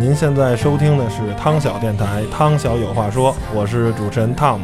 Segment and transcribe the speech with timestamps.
[0.00, 4.60] 您现在收听的是汤小电台，汤小有话说，我是主持人 Tom。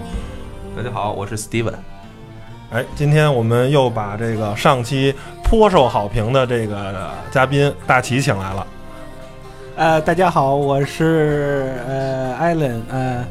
[0.75, 1.75] 大家好，我是 Steven。
[2.71, 5.15] 哎，今天我们又把这个上期
[5.45, 8.67] 颇受好评的这个嘉宾大齐请来了。
[9.77, 13.25] 呃，大家好，我是呃艾伦，呃。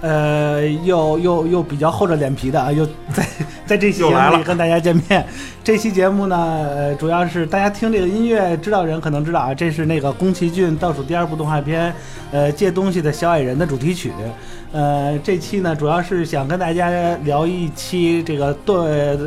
[0.00, 3.26] 呃，又又又比较厚着脸皮的啊，又在
[3.68, 5.22] 在这期节目里跟大家见面。
[5.62, 6.36] 这期节目呢，
[6.74, 11.92] 呃，主要是大家听这个音乐知道人可能知道啊，这是那个宫崎骏倒数第二部动画片，
[12.32, 14.10] 呃，借东西的小矮人的主题曲。
[14.72, 18.74] 呃，这期呢，主要是想跟大家聊一期这个对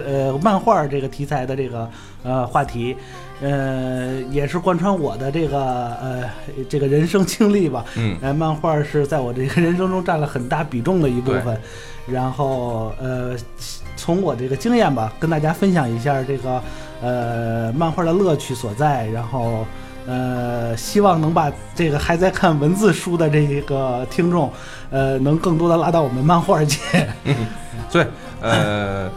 [0.07, 1.87] 呃漫画这个题材的这个
[2.23, 2.95] 呃话题。
[3.43, 6.23] 呃，也是贯穿我的这个呃
[6.69, 7.83] 这个人生经历吧。
[7.95, 11.59] 嗯，呃，漫画是在我这个人生中占了很大比重的一部分。
[12.11, 13.35] 然后呃，
[13.95, 16.61] 从我这个经验吧，跟大家分享一下这个
[17.01, 19.07] 呃漫画的乐趣所在。
[19.07, 19.65] 然后
[20.05, 24.51] 呃，希望能把这个还在看文字书的这个听众，
[24.89, 26.77] 呃，能更多的拉到我们漫画界。
[27.25, 27.35] 嗯，
[27.91, 28.05] 对，
[28.41, 29.09] 呃。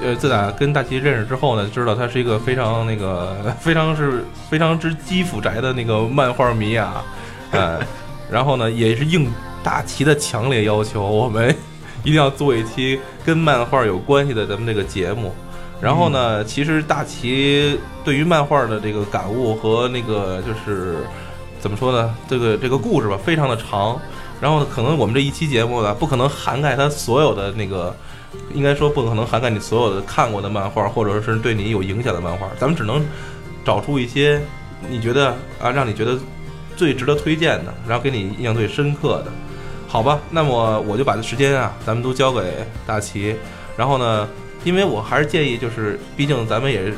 [0.00, 7.04] 呃，自打跟大齐认识之后呢，知道他是一个非常那个非常是非常之基辅宅的那个漫画迷啊，
[7.50, 7.78] 呃，
[8.30, 9.30] 然后呢，也是应
[9.62, 11.54] 大齐的强烈要求，我们
[12.02, 15.32] 一定要做一期跟漫画有关系的咱们这个节目。
[15.80, 20.98] 然后呢，其实大齐对于漫画的这个感悟和那个就是
[21.58, 24.00] 怎么说呢，这个这个故事吧，非常的长。
[24.40, 27.94] 然后呢可能我们这一期节目呢，不可能涵盖他所有的那个。
[28.54, 32.48] 应该说不可能涵盖你所有的看过的漫画，或者是对你有影响的漫画。
[32.58, 33.04] 咱们只能
[33.62, 34.40] 找出一些
[34.88, 36.18] 你觉得啊，让你觉得
[36.74, 39.26] 最值得推荐的，然后给你印象最深刻的，
[39.92, 40.18] 好吧？
[40.30, 42.40] 那么我就把这时间啊，咱们都交给
[42.86, 43.36] 大齐。
[43.76, 44.26] 然后呢，
[44.64, 46.90] 因为我还是建议，就是毕竟咱们也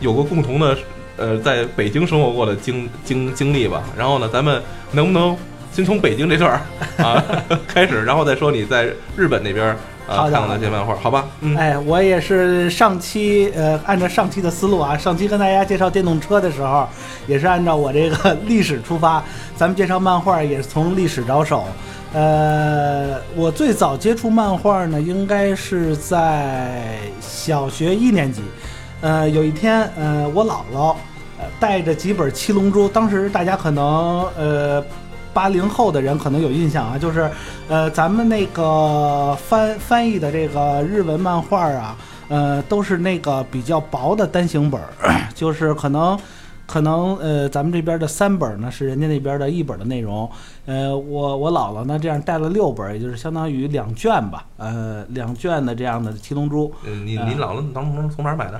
[0.00, 0.74] 有过共同的
[1.18, 3.82] 呃在北京生活过的经经经历吧。
[3.94, 4.62] 然后呢，咱们
[4.92, 5.36] 能不能
[5.74, 7.22] 先从北京这段儿啊
[7.68, 9.76] 开始，然后再说你在日本那边？
[10.04, 11.26] 好看那些漫画，好吧。
[11.42, 16.88] 嗯哎，我也是上期呃，按照上期的思路啊，上期跟大家介绍电动车的时候，
[17.26, 19.22] 也是按照我这个历史出发。
[19.54, 21.66] 咱们介绍漫画也是从历史着手。
[22.12, 28.42] 呃，我最早接触漫画呢，应该是在小学一年级。
[29.00, 30.94] 呃，有一天，呃，我姥姥
[31.38, 34.84] 呃带着几本《七龙珠》，当时大家可能呃。
[35.34, 37.26] 八零后的人可能有印象啊，就是，
[37.66, 41.96] 呃，咱们那个翻翻译的这个日文漫画啊，
[42.28, 44.78] 呃，都是那个比较薄的单行本，
[45.34, 46.20] 就是可能，
[46.72, 50.26] 可能呃，咱们这边的三本呢是人家那边的一本的内容，
[50.64, 56.72] 呃，我我姥姥呢这样带了六本，也就是相当于两卷吧，呃，两卷的这样的七龙珠。
[56.86, 58.58] 嗯，你你姥姥能能从哪儿买的？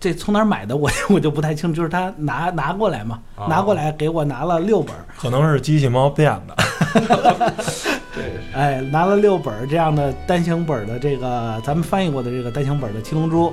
[0.00, 6.56] 这从哪儿买的 我我就不太清，就是他拿拿过来嘛，拿过来给我拿了六本，可能是机器猫变的。
[8.12, 13.50] 对， 哎，拿了六本这样的单行本的这个咱们翻译过的这个单行本的《七龙珠》，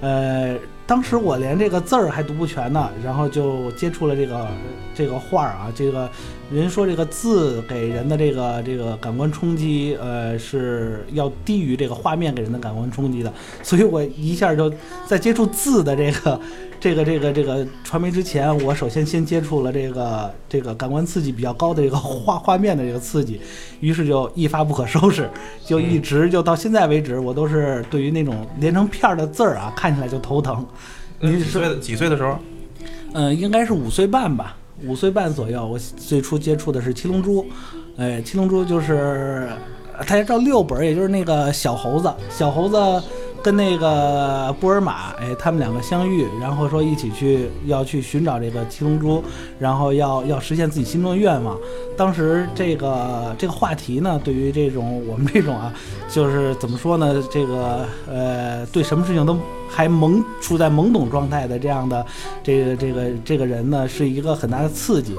[0.00, 0.56] 呃。
[0.92, 4.46] 当时我连这个字儿还读不全呢，然后就接触了这个
[4.94, 6.06] 这个画儿啊，这个
[6.50, 13.32] 人说这个字给人的这个这个感官冲击，呃，是要低于这个画面给人的感官冲击的，
[13.62, 14.70] 所以我一下就
[15.06, 16.38] 在接触字的这个。
[16.82, 23.40] 这个这个这个传媒之前，我首先先接触了这个这个感官刺激比较高的这个画画面的这个刺激，
[23.78, 25.30] 于是就一发不可收拾，
[25.64, 30.66] 就一直就到现在为止，我都是对于那种连成片的字儿啊，看起来就头疼。
[31.20, 31.78] 你几岁？
[31.78, 32.36] 几岁的时候？
[33.12, 35.64] 嗯，应该是五岁半吧，五岁半左右。
[35.64, 37.44] 我最初接触的是《七龙珠》，
[37.96, 39.48] 哎，《七龙珠》就是
[39.98, 42.76] 大家知道六本，也就是那个小猴子，小猴子。
[43.42, 49.22] 跟那个布尔玛，哎，他们两个相遇，然后说一起去要去寻找这个七龙珠，
[49.58, 51.58] 然后要要实现自己心中的愿望。
[51.96, 55.72] 当时这个这个话题呢，对于这种我们这种啊，
[56.08, 59.36] 就是怎么说呢，这个呃，对什么事情都
[59.68, 62.06] 还懵处在懵懂状态的这样的
[62.44, 65.16] 这个这个这个人呢，是一个很大的刺激，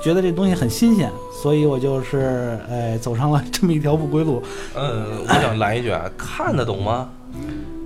[0.00, 1.10] 觉得这东西很新鲜，
[1.42, 4.42] 所以我就是哎走上了这么一条不归路。
[4.74, 7.08] 呃，我想来一句啊， 看得懂吗？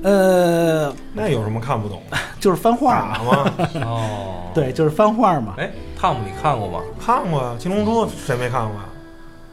[0.02, 2.02] 呃，那有什么看不懂？
[2.40, 3.52] 就是翻画嘛。
[3.84, 5.54] 哦， 对，就是翻画嘛。
[5.58, 6.80] 哎，汤姆，你看过吗？
[7.04, 8.84] 看过啊，《七龙珠》谁没看过呀？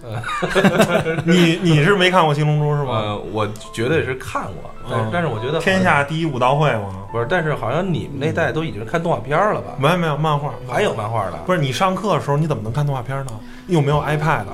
[1.25, 2.99] 你你是没看过《七龙珠》是吗？
[2.99, 7.05] 呃，我绝对是看过，但但是我觉得天下第一武道会嘛？
[7.11, 9.73] 不是，但是好像你们那代都已经看动画片了吧？
[9.77, 11.33] 没有没有，漫画还有漫画的。
[11.45, 13.31] 不是你上课的时候你怎么能看动画片呢？
[13.67, 14.45] 你有没有 iPad。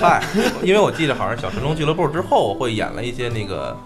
[0.00, 0.22] 嗨，
[0.62, 3.76] 因为我记得好像《小神龙俱乐部》之后会演了一些那个。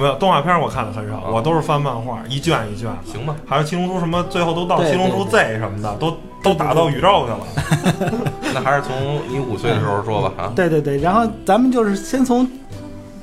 [0.00, 2.90] 没有动画片，我看的很少，我都是翻漫画，一卷一卷。
[3.04, 3.34] 行吧。
[3.46, 8.22] 还有七龙珠什么，最后都到七龙珠 Z 什么的，都都打到宇宙去了。
[8.54, 10.52] 那还是从你五岁的时候说吧啊。
[10.54, 12.48] 对对对，然后咱们就是先从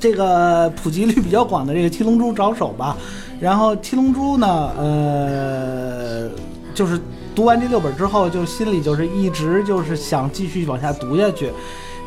[0.00, 2.96] 这个普及率比较广的这个七龙珠着手吧。
[3.40, 6.30] 然后七龙珠呢，呃，
[6.74, 7.00] 就是
[7.34, 11.50] 读完这六本之后，就心里就是一直就是想继续往下读下去。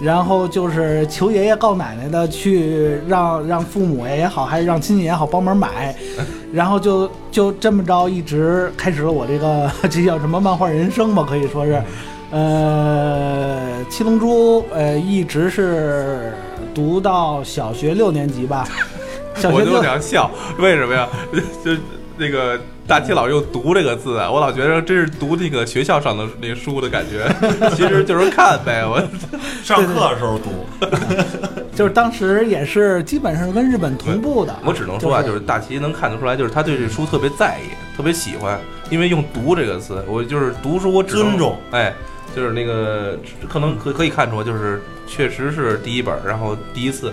[0.01, 5.95] 然后就是求爷爷告奶奶的去让让父母也好，还是让亲戚也好帮忙买，
[6.51, 11.81] 然后就就这么着一直开始了我这个 这叫什么漫画人生吧，可以说是，
[12.31, 16.33] 呃，七龙珠呃一直是
[16.73, 18.67] 读到小学六年级吧，
[19.35, 21.07] 小学我就想笑，为什么呀？
[21.63, 21.71] 就
[22.17, 27.27] 那个大齐老用“读”这个字啊，我老觉得这是读那个学校上的那书的感觉，
[27.75, 28.85] 其实就是看呗。
[28.85, 29.01] 我。
[29.63, 30.65] 上课的时候读，
[31.75, 38.59] 就是当时也是基本上跟日本同步的，我只能说啊，就就是大齐能看得出来，就是他对这书特别在意，特别喜欢，
[38.91, 41.91] 因为用“读”这个词，我就是读书，我只能尊重，哎，
[42.35, 43.17] 就是那个
[43.49, 47.11] 可能可可以看出，就是确实是第一本，然后第一次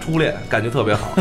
[0.00, 1.12] 初恋，感觉特别好，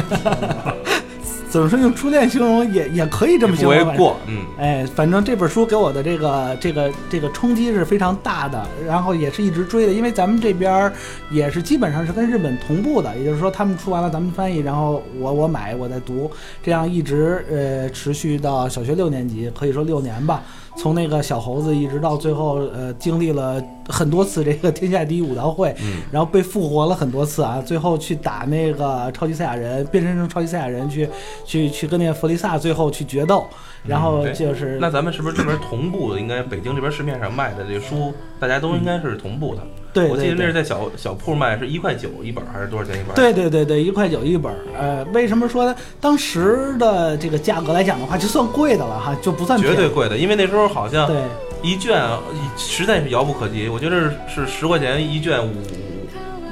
[1.51, 4.38] 怎么说用初恋形容也也可以这么形容过，嗯。
[4.57, 10.94] 哎，反正这本书给我的这个这个这个冲击是非常大的，然后也是一直追的，因为咱们这边儿
[11.30, 16.31] 也是基本上是跟日本同步的，也就是说他们出完了咱们翻译，然后我我买我再读，
[16.63, 20.42] 这样一直呃持续到小学六年级，可以说六年吧。
[20.77, 31.10] 从那个小猴子一直到最后，呃，经历了很多次这个天下第一武道会，嗯然后被复活了很多次啊，最后去打那个超级赛亚人，变身成超级赛亚人去
[31.45, 33.45] 去去跟那个弗利萨最后去决斗，
[33.86, 36.19] 然后就是那咱们是不是这边同步的？
[36.19, 39.62] 应该北京这边市面上卖的这书，大家都应该是同步的。
[39.94, 44.54] 对，我记得那是在小小铺卖，是一块九一本，还是多少钱一本？，对对对对，一块九一本。
[44.77, 45.75] 呃，为什么说呢？
[46.00, 49.60] 当时的这个价格来讲的话，就算贵的了哈，就不算。
[49.60, 51.18] 绝对贵的，因为那时候好像对
[51.62, 52.19] 一卷啊
[52.58, 53.69] 实在是遥不可及。
[53.69, 55.54] 我觉得是十块钱一卷五，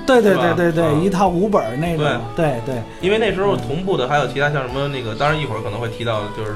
[0.06, 2.06] 对对对对对，啊一套五本那种。
[2.36, 6.52] 对对因为那时候同步的还有其他像什么那个，当然一会儿可能会提到，就是《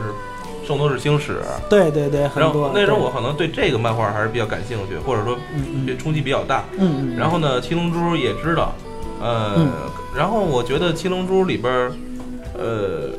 [0.67, 1.33] 圣斗士星矢》。
[1.69, 2.71] 对对对，很然多后。
[2.73, 5.37] 那时候我可能对这个漫画还是比较感兴趣，或者说
[5.97, 6.63] 冲击比较大。
[6.77, 8.73] 嗯嗯，然后呢，七龙珠也知道，
[9.21, 9.71] 呃，嗯
[10.15, 11.73] 然后我觉得七龙珠里边，
[12.57, 13.09] 呃，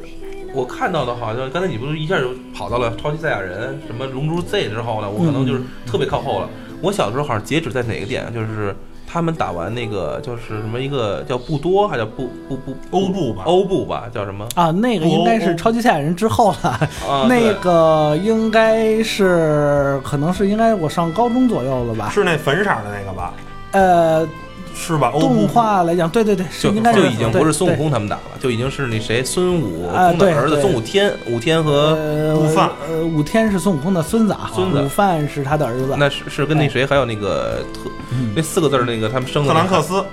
[0.55, 6.49] 我看到的好像刚才你不是一下就跑到了超级赛亚人什么龙珠 Z 之后呢，我可能就是特别靠后了。
[6.81, 8.75] 我小时候好像截止在哪个点，就是
[9.07, 14.47] 他们打完那个就是什么一个叫布多还叫布布布欧布吧欧布吧叫什么？
[14.55, 16.71] 啊，那个应该是超级赛亚人之后了。
[17.09, 22.11] 啊，那个应该是，可能是应该我上高中左右了吧？
[22.11, 23.33] 是那粉色的那个吧？
[23.73, 24.29] 呃，
[24.75, 25.11] 是吧？
[25.13, 32.71] 动画来讲，对对对，就应该就已经不是孙悟空他们打了，就已经是那谁孙悟啊空的儿子孙悟天，悟天和呃，悟饭。
[32.89, 34.83] 呃，武天是孙悟空的孙子啊，孙子。
[34.83, 35.95] 悟饭是他的儿子。
[35.97, 37.91] 那是是跟那谁还有那个特
[38.35, 40.05] 那四个字那个他们生的特兰克斯，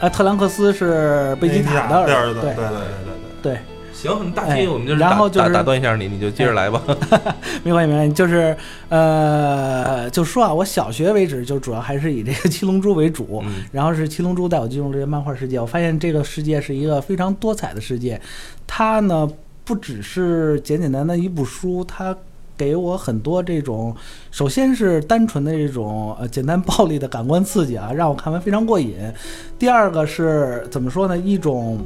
[0.00, 2.54] 啊，特兰克斯是贝吉塔的的儿子，对对。
[2.54, 2.78] 对对
[3.42, 3.58] 对对，
[4.08, 6.82] 行，大哎七我们就是打然后就是打打断一下你，你就接着来吧。
[7.64, 8.56] 没关系没关系，就是
[8.88, 18.20] 呃，就说啊，我小学为止就主要还是以这个七龙珠为主，嗯然后是七龙珠带我进入这个漫画世界，我发现这个世界是一个非常多彩的世界，
[18.66, 19.28] 它呢
[19.64, 22.16] 不只是简简单单一部书，它。
[22.56, 23.92] 给我很多这种，
[24.30, 28.94] 首先是单纯的这种呃简单暴力的感官刺激啊，让我看完非常过瘾。
[29.58, 31.18] 第二个是怎么说呢？
[31.18, 31.80] 一种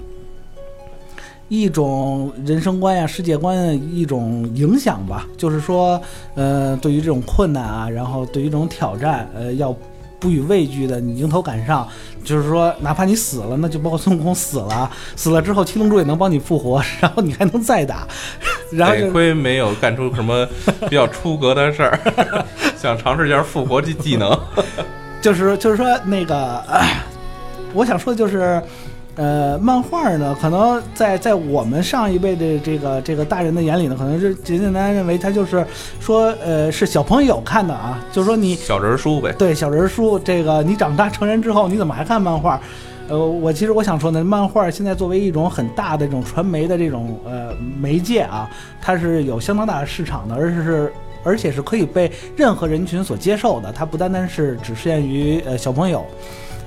[1.48, 5.26] 一种人生观呀、世界观的一种影响吧。
[5.36, 6.00] 就是说，
[6.34, 9.74] 呃，对于这种困难啊，然后对于这种挑战，呃，要
[10.20, 11.88] 不予畏惧的，你迎头赶上。
[12.24, 18.06] 就是说，哪怕你死了，那就包括孙悟空死了，死了之后七龙珠也能帮你复活，然后你还能再打，
[18.70, 20.46] 然后就得亏没有干出什么
[20.90, 21.98] 比较出格的事儿，
[22.76, 24.38] 想尝试一下复活技技能。
[25.22, 27.00] 就是就是说那个，唉
[27.72, 28.62] 我想说的就是，
[29.18, 35.66] 呃，漫画呢，可能在在我们上一辈的这个这个大人的眼里呢，可能是简简单单认为它就是
[35.98, 42.60] 说，呃，是小朋友看的啊，就是说你小人书呗，对小人书，这个你长大成人之后，你怎么还看漫画？
[43.08, 48.48] 呃，我其实我想说呢，漫画现在作为一种很大的这种传媒的这种呃媒介啊，
[48.80, 50.92] 它是有相当大的市场的，而是
[51.24, 56.06] 而且是可以被任何人群所接受的，它不单单是只限于呃小朋友。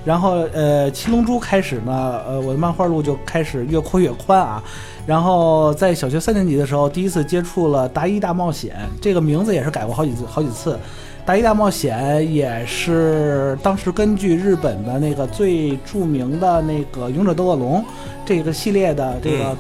[0.04, 4.64] 然后呃，七龙珠开始呢，呃，我的漫画路就开始越扩越宽啊。
[5.06, 10.74] 然后在小学三年级的时候，第一次接触了《达伊大冒险》这个名字也是改过好几次好几次。
[11.26, 17.80] 《达伊大冒险》也是当时根据日本的那个最著名的那个《勇者斗恶龙》
[18.26, 19.56] 这个系列的这个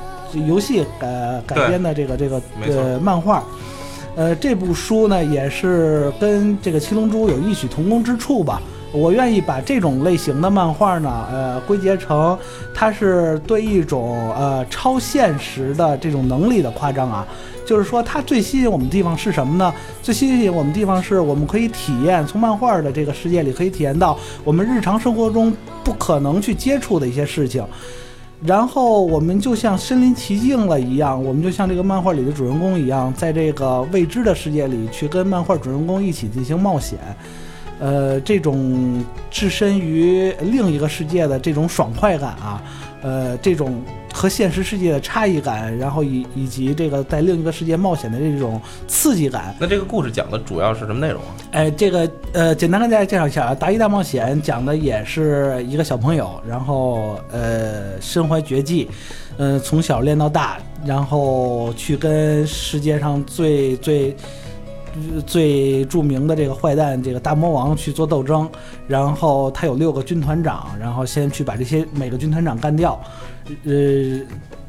[0.48, 3.44] 游戏呃改编的这个这个呃漫画。
[4.16, 8.60] 呃，这部书呢也是跟这个《七龙珠》有异曲同工之处吧。
[8.92, 12.38] 我愿意把这种类型的漫画呢，呃，归结成
[12.74, 17.26] 它是对一种呃超现实的这种能力的夸张啊。
[17.66, 19.74] 就是说，它最吸引我们的地方是什么呢？
[20.02, 27.64] 最吸引我们的地方是我们可以体验从漫画的这个世界里可以体验到我们日常生活中不可能去接触的一些事情。
[28.44, 36.98] 然后我们就像身临其境了一样，我们就像这个漫画里的主人公一样，在这个未知的世界里去跟漫画主人公一起进行冒险。
[37.82, 42.62] 呃，这种置身于另一个世界的这种爽快感啊，
[43.02, 43.82] 呃，这种
[44.14, 49.56] 和现实世界的差异感，然后以以及这个在另一个世界冒险的这种刺激感。
[49.60, 51.34] 那这个故事讲的主要是什么内容啊？
[51.54, 58.88] 哎，这个呃，简单跟大家介绍一下啊，《达伊大冒险》讲的也是一个小朋友，然后呃，身怀绝技，
[59.38, 64.16] 呃，从小练到大，然后去跟世界上最最。
[65.26, 68.50] 最著名的这个坏蛋，这个大魔王去做斗争，
[68.88, 73.00] 然后他有六个军团长，然后先去把这些每个军团长干掉，
[73.66, 74.20] 呃。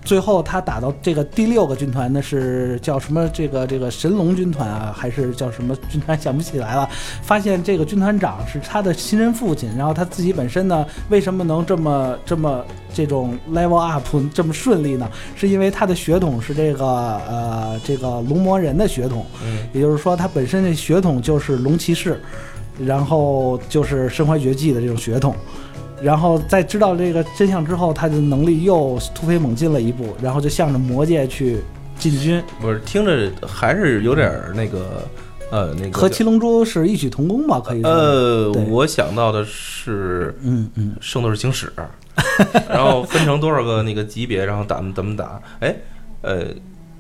[0.04, 3.28] 最后他打到这个第六个军团呢，是叫什么？
[3.32, 6.21] 这个这个神龙军团啊，还是叫什么军团？
[6.21, 6.88] 想不起来了。
[7.23, 14.04] 发现这个军团长是他的亲生父亲，然后他自己本身呢，为什么能这么这么这种 level up
[14.35, 15.09] 这么顺利呢？
[15.37, 22.21] 是因为他的血统是这个呃这个龙魔人的血统，嗯，也就是说他本身的血统就是龙骑士，
[22.78, 25.35] 然后就是身怀绝技的这种血统。
[26.02, 31.59] 然后在知道这个真相之后，他的能力又突飞猛进了一步，然后就向着魔界去
[31.99, 32.42] 进军。
[32.61, 35.09] 不是，听着还是有点那个，
[35.50, 37.61] 呃，那个和七龙珠是异曲同工吧？
[37.64, 37.90] 可以说。
[37.90, 41.73] 呃，我想到的是，嗯嗯，圣斗士星矢，
[42.68, 45.40] 然后分成多少个那个级别，然后打怎么打？
[45.61, 45.76] 哎，
[46.23, 46.47] 呃。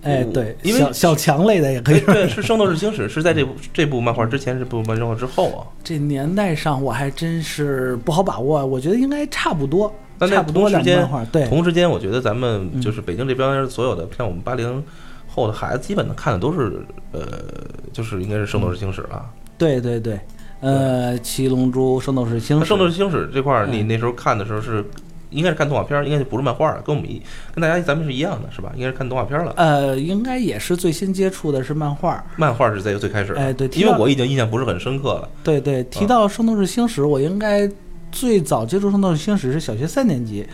[0.02, 2.00] 哎，对，因为小小强类的也可以。
[2.00, 5.62] 对，是《圣斗士星矢》是在这部这部漫画之前，这部漫画之后啊。
[5.84, 11.08] 这年代上我还真是不好把握，我觉得应该差不多，但差不多时间。
[11.30, 14.82] 对，同时间，我觉得咱们就是北京这边所有的，像我们八零
[15.28, 17.22] 后的孩子，基本的看的都是呃，
[17.92, 19.24] 就是应该是《圣斗士星矢》了。
[19.56, 20.18] 对对对，
[20.60, 24.84] 呃，七龙珠、圣斗士星矢、圣斗士星矢这块儿，你那时候看的时候是。
[25.32, 27.20] 应该是看动画片，应该就不是漫画了，跟我们一
[27.54, 28.70] 跟大家咱们是一样的，是吧？
[28.74, 29.52] 应该是看动画片了。
[29.56, 32.24] 呃，应该也是最先接触的是漫画。
[32.36, 33.32] 漫画是在最开始。
[33.34, 35.28] 哎，对，因为我已经印象不是很深刻了。
[35.42, 37.68] 对对，提到《圣斗士星矢》，我应该
[38.10, 40.46] 最早接触《圣斗士星矢》是小学三年级。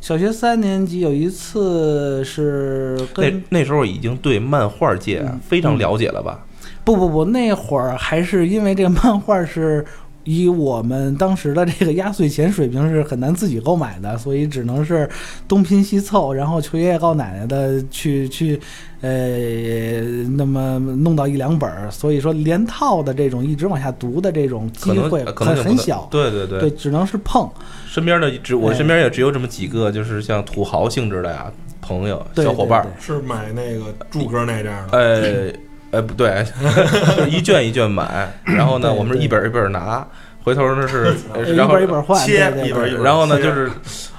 [0.00, 6.44] 小学三年级有一次是跟那那时候已经对漫画界非常了解了吧？
[6.84, 9.84] 不不不，那会儿还是因为这个漫画是。
[10.26, 15.08] 以我们当时的这个压岁钱水平是很难自己购买的，所以只能是
[15.46, 18.60] 东拼西凑，然后求爷爷告奶奶的去去，
[19.00, 20.00] 呃，
[20.36, 21.88] 那么弄到一两本儿。
[21.92, 26.08] 所以说连套的这种一直往下读的这种机会很很小。
[26.10, 27.48] 对对对，只能是碰。
[27.86, 32.84] 身边的只我身边也只有这么几个，就是像土豪性质的呀朋友小伙伴。
[32.98, 35.54] 是买那个柱哥那样的。
[35.90, 35.98] 呃。
[35.98, 36.44] 哎，不对，
[37.30, 40.06] 一卷一卷买， 然后呢，我们是一本一本拿，
[40.42, 41.14] 回头呢是，
[41.54, 43.70] 然后一本换，切一本一本，然后呢就是，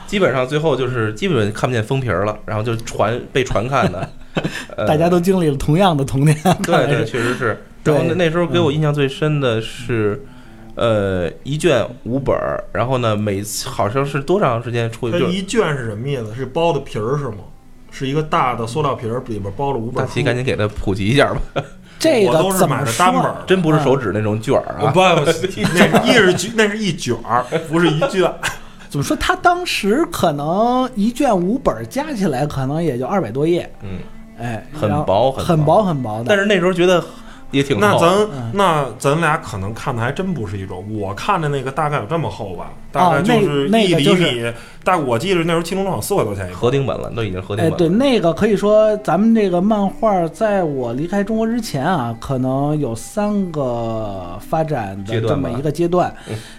[0.08, 4.10] 基本上最后就是基本看不见封皮了，然后就传被传看的，
[4.88, 7.58] 大家都经历了同样的童年，对对，确实是。
[7.84, 10.22] 然后那时候给我印象最深的是，
[10.76, 12.36] 呃，一卷五本，
[12.74, 15.08] 然后呢，每次好像是多长时间出？
[15.08, 16.34] 一卷一卷是什么意思？
[16.36, 17.38] 是包的皮儿是吗？
[17.92, 20.06] 是一个大的塑料瓶儿，里边包了五本。
[20.06, 21.42] 大齐，赶紧给他普及一下吧。
[22.00, 24.92] 这个都是买的单本，真不是手指那种卷儿啊！
[24.92, 25.64] 不， 那是一
[26.14, 28.32] 是卷，那是一卷儿，不是一卷。
[28.90, 29.18] 怎么说？
[29.18, 33.70] 他当时可能一卷五本加起来，可能也就二百多页。
[33.82, 34.00] 嗯，
[34.40, 36.26] 哎，很薄，很薄，很薄的。
[36.28, 37.04] 但是那时候觉得。
[37.52, 44.54] 也挺那咱那咱俩可能看的还真不是一种，我看的那个大概有这么厚吧，大概就是一厘米。
[44.84, 47.74] 但我记得那时候七龙珠好像四块多钱一合订本了，都已经合订本。
[47.74, 56.14] 哎，对，那个可以说咱们这个漫画在我离开中国之前啊，可能有三个发展的这么一个阶段。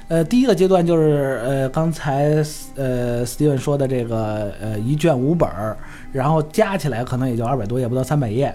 [0.09, 5.77] 呃，第一个阶段就是呃刚才呃 Steven 说的这个呃一卷五本儿。
[6.11, 8.51] 然后加起来可能也就二百多页，不到三百页。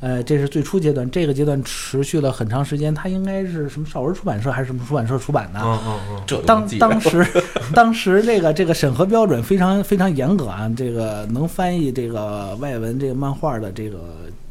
[0.00, 2.94] 呃，这是最初阶段，这个阶段持续了很长时间。
[2.94, 5.58] 它应该是什么少儿出版社还是什么出版社出版的？
[5.58, 6.22] 嗯嗯嗯。
[6.26, 7.26] 这当当时
[7.74, 13.98] 当时这个这个审核标准非常非常严格啊，这个能翻译这个外文这个漫画的这个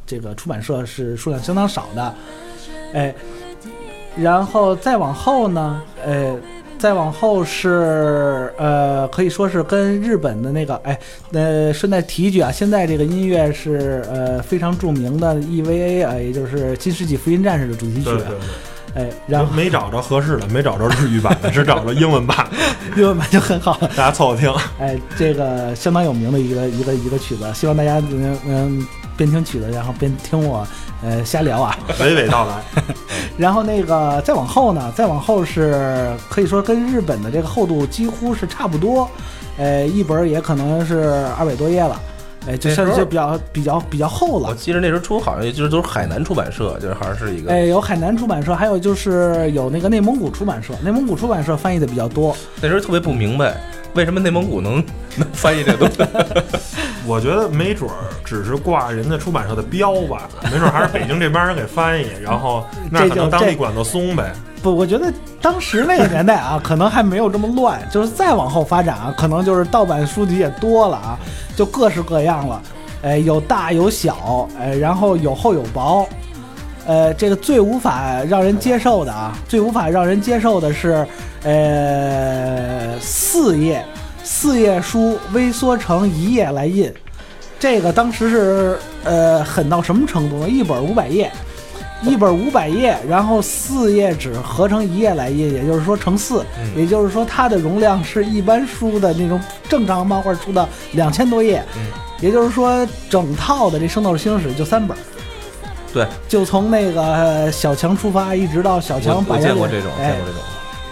[0.08, 2.16] 这个出版社是数量相当少的。
[2.94, 3.14] 哎，
[4.20, 6.36] 然后再往后呢，呃。
[6.80, 11.00] 再往后是呃，可以说是跟日本的那个，哎，
[11.32, 18.12] 呃，顺带提一句啊，现在这个音乐是呃非常著名的 EVA 啊，也就是《新世纪福音战士》的主题曲。
[18.94, 22.48] 哎，然后没找着合适的，没找着日语版的， 只找着英文版，
[22.96, 24.54] 英文版就很好，大家凑合听。
[24.80, 30.64] 哎，这个相当有名的一个一个一个曲子，希望大家能能边听曲子，然后边听我
[31.04, 32.84] 呃瞎聊啊，娓娓道来。
[33.38, 39.10] 然后那个再往后呢，再往后是可以说跟日本的这个厚度几乎是差不多，
[39.58, 42.00] 呃，一本也可能是二百多页了。
[42.48, 44.48] 哎，就算就比较比较比较厚了。
[44.48, 47.52] 我记得那时候出好像也就是都是海南出版社，就是好像是一个。
[47.52, 52.36] 哎，有海南出版社，还有就是有那个内蒙古出版社，内蒙古出版社翻译的比较多。
[52.62, 53.56] 那时候特别不明白，
[53.96, 54.76] 为什么内蒙古能
[55.18, 55.98] 能翻译这东西？
[57.08, 57.96] 我觉得没准儿
[58.26, 64.34] 只是挂人家出版社的标吧，没准儿还是北京这帮人给翻译，然后 那可能当地管得松呗。
[64.62, 67.80] 不，我觉得当时那个年代啊，可能还没有这么乱。
[67.90, 71.18] 就是再往后发展啊，可能就是盗版书籍也多了啊，
[71.56, 72.62] 就各式各样了。
[73.04, 76.06] 哎，有大有小，哎，然后有厚有薄。
[76.88, 81.06] 呃，这个最无法让人接受的啊，最无法让人接受的是，
[81.44, 83.86] 呃，四页
[84.28, 86.94] 四页书微缩成一页来印。
[87.58, 90.50] 这个当时是呃狠到什么程度呢？
[90.50, 91.32] 一本五百页。
[92.04, 101.64] 一本五百页，然后四页纸合成一页来印，也就是说乘四，也就是说它的容量是一般书的那种正常漫画书的两千多页，
[102.20, 104.96] 也就是说整套的这《圣斗士星矢》就三本，
[105.92, 110.42] 对，就从那个小强出发，一直到小强把见过这种，见过这种。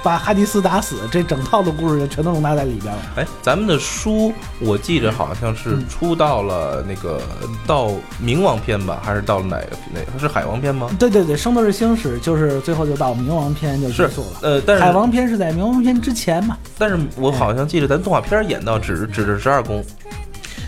[0.05, 3.01] 把哈迪斯打死，这整套的故事就全都容纳在里边了。
[3.15, 7.19] 哎，咱们的书我记着好像是出到了那个
[7.65, 7.89] 到
[8.21, 10.91] 冥王篇吧，还是到了哪个哪个是海王篇吗？
[10.99, 14.37] 对对对，圣斗士星矢就是最后就到冥王篇就结束了。
[14.43, 16.55] 呃，但是海王篇是在冥王篇之前嘛？
[16.77, 19.83] 但是我好像记得咱动画片演到只只是十二宫。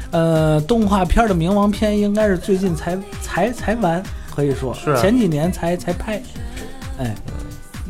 [0.10, 4.02] 呃，动画片的冥王篇应该是最近才才才完，
[4.36, 6.20] 可以说是前几年才才拍。
[6.98, 7.14] 哎。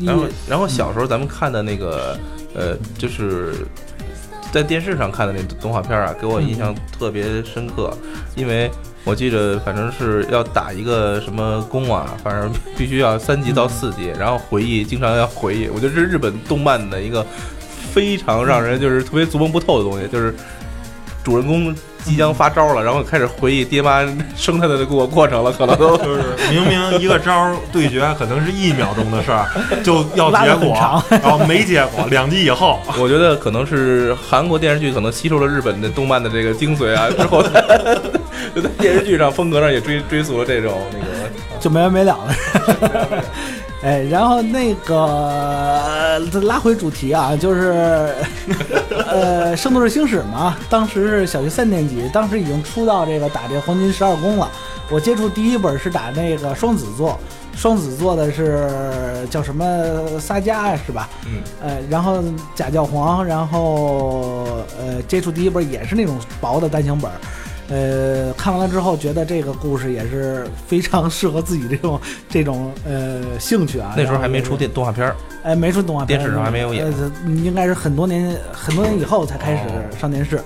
[0.02, 2.18] 然后，然后小时候咱们看的那个，
[2.54, 3.54] 呃，就是
[4.52, 7.92] 在电视上看的那动画片啊，给我印象特别深刻，
[8.36, 8.70] 因为
[9.04, 17.26] 我记得反正是要打一个什么工啊，反正必须要三级到四级，然后回忆经常要回忆，我觉得这是日本动漫的一个
[17.94, 20.34] 非常让人就是特别琢磨不透的东西，就是
[21.24, 21.76] 主人公。
[22.08, 24.02] 即将发招了，然后开始回忆爹妈
[24.36, 29.46] 生他的过过程了，可能都 就是明明一个招对决可能是一秒钟的事儿，
[29.84, 37.44] 就要结果， 然后没结果，两集以后，我觉得可能是韩国电视剧可能吸收了日本的动漫的这个精髓啊，之后
[38.56, 43.24] 就在电视剧上风格上也追追溯了这种那个就没完没了了。
[43.88, 48.14] 哎，然后那个拉回主题啊，就是
[49.08, 54.50] 呃，《圣斗士星矢》嘛，当时是小学三年级，当时已经出到这个打这黄金十二宫了。
[54.90, 57.18] 我接触第一本是打那个双子座，
[57.56, 61.08] 双子座的是叫什么撒迦是吧？
[61.26, 61.42] 嗯。
[61.62, 62.22] 呃，然后
[62.54, 64.44] 假教皇，然后
[64.78, 67.10] 呃，接触第一本也是那种薄的单行本。
[67.70, 72.00] 呃，看完了之后觉得这个故事也是非常适合自己这种
[72.30, 73.94] 这种呃兴趣啊。
[73.98, 76.92] 那时候还没出电动画片儿，哎，没出动画片，电视上还没有演，
[77.44, 80.42] 应该是很多年很多年以后才开始上电视。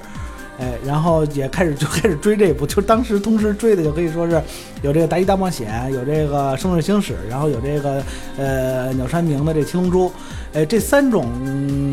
[0.61, 4.39] 哎，然后也开始就 开始追这部，就当时同时追的就可以说是
[4.83, 8.03] 有这个《大一大冒险》，有这个《圣斗士星矢》，然后有这个
[8.37, 10.07] 呃鸟山明的这《七龙珠》。
[10.53, 11.25] 哎，这三种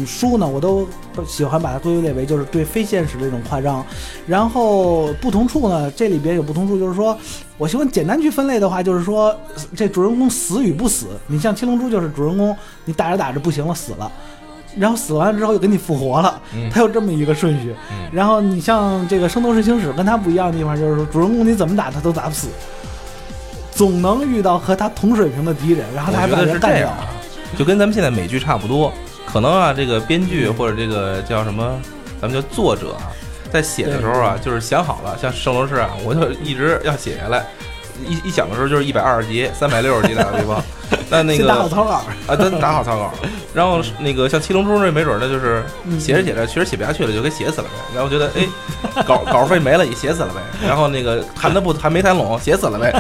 [0.05, 0.87] 书呢，我都
[1.27, 3.87] 喜欢把它归类为就是对非现实的这种夸张。
[4.27, 7.17] 然后不同处呢，这里边有不同处，就是说
[7.57, 9.35] 我喜欢简单去分类的话，就是说
[9.75, 11.07] 这主人公死与不死。
[11.29, 12.55] 你像《七龙珠》，就是主人公
[12.85, 14.11] 你打着打着不行了，死了。
[14.77, 16.41] 然后死完了之后又给你复活了，
[16.73, 17.75] 它有这么一个顺序。
[18.13, 22.49] 然后你像这个《圣斗士星矢》跟它不一样的地方，就是说主人公你怎么打他都打不死，
[23.73, 26.93] 总能遇到和他同水平的敌人，然后他还把人干掉。
[27.57, 28.93] 就跟咱们现在美剧差不多，
[29.27, 31.81] 可能啊，这个编剧或者这个叫什么，
[32.21, 33.09] 咱们叫作者啊，
[33.51, 37.45] 在写的时候啊，就是想好了，像《圣斗士》啊，我就一直要写下来。
[38.07, 40.63] 一一想的时候就是一百二十集，三百六十集打个比方，
[41.11, 43.13] 那那个打好草稿啊，真打好草稿。
[43.55, 45.65] 然后那个像七龙珠那没准呢就是
[45.99, 47.75] 写着写着确实写不下去了，就给写死了呗。
[47.95, 50.41] 然后觉得哎，稿稿费没了也写死了呗。
[50.67, 52.93] 然后那个谈的不还没谈拢，写死了呗。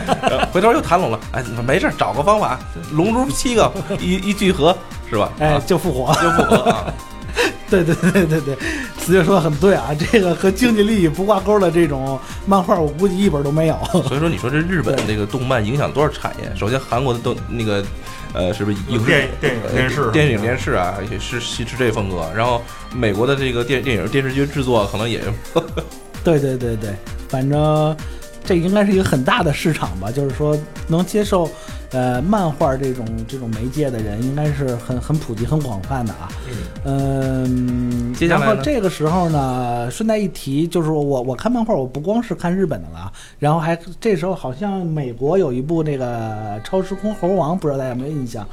[0.53, 2.59] 回头又谈拢了，哎，没事，找个方法，
[2.93, 4.77] 龙珠七个一一聚合
[5.11, 5.31] 是吧？
[5.39, 6.87] 哎，就复活，就复活啊。
[7.71, 8.57] 对对对对对，
[8.99, 13.79] 死姐说的很对啊，这个和经济利益不挂钩的这种漫画，我估计一本都没有。
[14.07, 16.51] 所以说，你说这日本这个动漫影响多少产业？
[16.57, 17.85] 首先，韩国的动那个
[18.33, 22.27] 呃，是不是影电电影电视电影电视啊，也是是是这风格。
[22.35, 22.63] 然后
[22.95, 25.21] 美国的这个电电影电视剧制作可能也，
[26.25, 26.95] 对对对对，
[27.29, 27.97] 反正
[28.45, 31.51] 这应该是一个很大的市场吧，就是说能接受。
[31.91, 36.29] 呃，漫画这种这种媒介的人应该是很很普及、很广泛的啊。
[36.85, 48.47] 嗯，然后这个时候呢，顺带一提，就是我我看漫画，我不光是看日本的了，然后还这时候好像美国有一部那个《超时空猴王》，不知道大家有没有印象？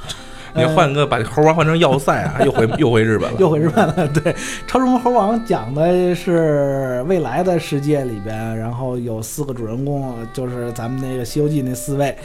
[0.56, 4.08] 你换个把猴王换成要塞啊，又回 又回日本了，又回日本了。
[4.08, 4.32] 对，
[4.66, 12.16] 《超时空猴王》讲的是未来的世界里边，然后有四个主人公，就是咱们那个《西游记》那四位，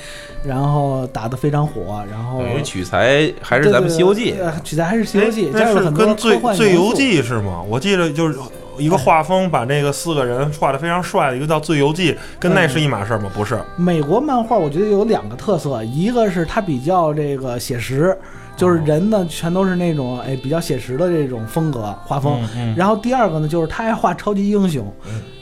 [0.44, 7.62] 然后打得非常火，然后等于取材还是咱们《西游记》，取材还是《西游记》，但是跟《最最游记》是吗？
[7.68, 8.38] 我记得就是
[8.82, 13.32] 一个画风，把那个四个人画的非常帅的一个叫《最游记》，跟那是一码事吗？
[13.34, 13.60] 不是。
[13.78, 18.18] 美国漫画我觉得有两个特色，一个是它比较这个写实。
[18.58, 22.40] 就是人呢，全都是那种哎比较写实的这种风格画风。
[22.76, 24.94] 然后第二个呢，就是他还画超级英雄。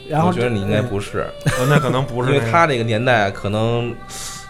[0.08, 1.28] 然后我觉得你应该不是，
[1.67, 3.93] 那可能不是， 因为他这个年代可能，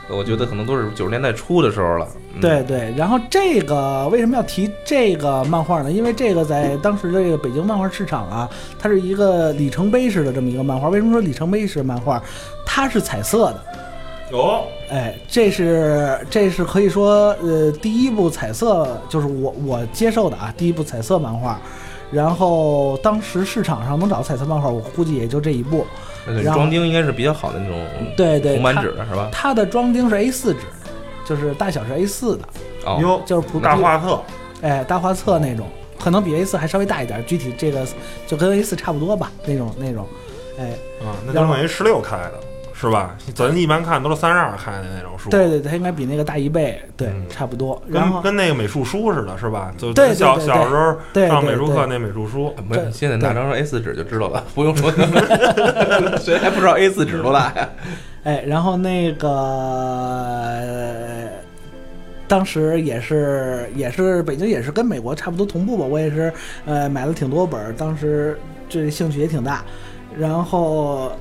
[0.10, 2.08] 我觉得可能都是九十年代初的时候了。
[2.42, 2.94] 对对。
[2.98, 5.92] 然后这个为什么要提这个漫画呢？
[5.92, 10.90] 因为这个在当时的这个北京漫画市场啊，它是一个里程碑式的这么一个漫画。
[10.90, 12.22] 为什么说里程碑式漫画？
[12.66, 13.64] 它是彩色的。
[14.32, 21.60] 有，哎，这是这是可以说，呃，第一部彩色就是我我接受的啊，第一部彩色漫画。
[22.12, 25.86] 然后当时市场上能找彩色漫画，我估计也就这一部。
[26.54, 27.78] 装钉应该是比较好的那种，
[28.16, 29.30] 对对，红板纸是吧？
[29.32, 30.60] 它的装钉是 A 四纸，
[31.26, 32.44] 就是大小是 A 四的。
[32.86, 34.22] 哦，就是普大画册，
[34.62, 35.68] 哎，大画册那种，
[36.00, 37.24] 可能比 A 四还稍微大一点。
[37.26, 37.86] 具体这个
[38.26, 40.08] 就跟 A 四差不多吧，那种那种，
[40.58, 40.70] 哎，
[41.04, 42.34] 啊，那就等于十六开的。
[42.80, 43.14] 是吧？
[43.36, 45.30] 咱一般看都是三十二开的那种书。
[45.30, 47.82] 对对，它应该比那个大一倍，对，差不多。
[47.92, 49.74] 跟跟那个美术书似的，是吧？
[49.78, 52.56] 就小小时候上美术课那美术书。
[52.66, 54.90] 没，现在拿张 A 四纸就知道了，不用说。
[56.20, 57.70] 谁还不知道 A 四纸多大呀？
[58.24, 59.28] 哎，然后那个
[62.30, 66.32] 当时也是也是北京也是跟美国差不多同步吧，我也是
[66.66, 68.40] 呃买了挺多本，当时
[68.70, 69.66] 这兴趣也挺大，
[70.18, 71.12] 然后。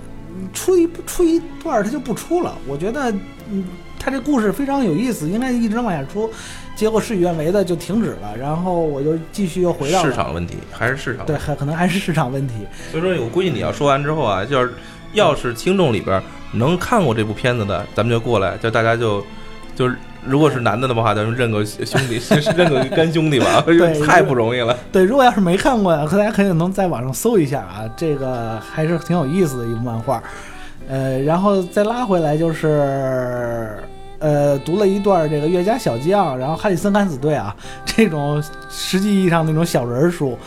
[0.53, 2.57] 出一出一段，他就不出了。
[2.67, 3.11] 我觉得，
[3.51, 3.65] 嗯，
[3.99, 6.31] 他这故事非常有意思，应该一直往下出。
[6.77, 8.37] 结果事与愿违的就停止了。
[8.39, 12.55] 然后我就继续又回到市场问题，还是市场对，还可能还是市场问题。
[12.91, 14.73] 所以说，我估计你要说完之后啊，就是
[15.13, 16.23] 要是听众里边
[16.53, 19.25] 能看过这部片子的，咱们就过来，就大家就
[19.75, 19.97] 就是。
[20.29, 22.21] 如果是男的的话，咱们认个兄弟，
[22.57, 23.65] 认个干兄弟吧，
[24.05, 24.77] 太不容易了。
[24.93, 30.23] 对，如果要是没看过，大家肯定能在网上搜一下啊，这个还是挺有意思的一部漫画。
[30.89, 33.79] 呃，然后再拉回来就是，
[34.19, 40.39] 呃，读了一段这个《岳家小将》，然后《哈里森敢死队》啊， 这种实际意义上那种小人书，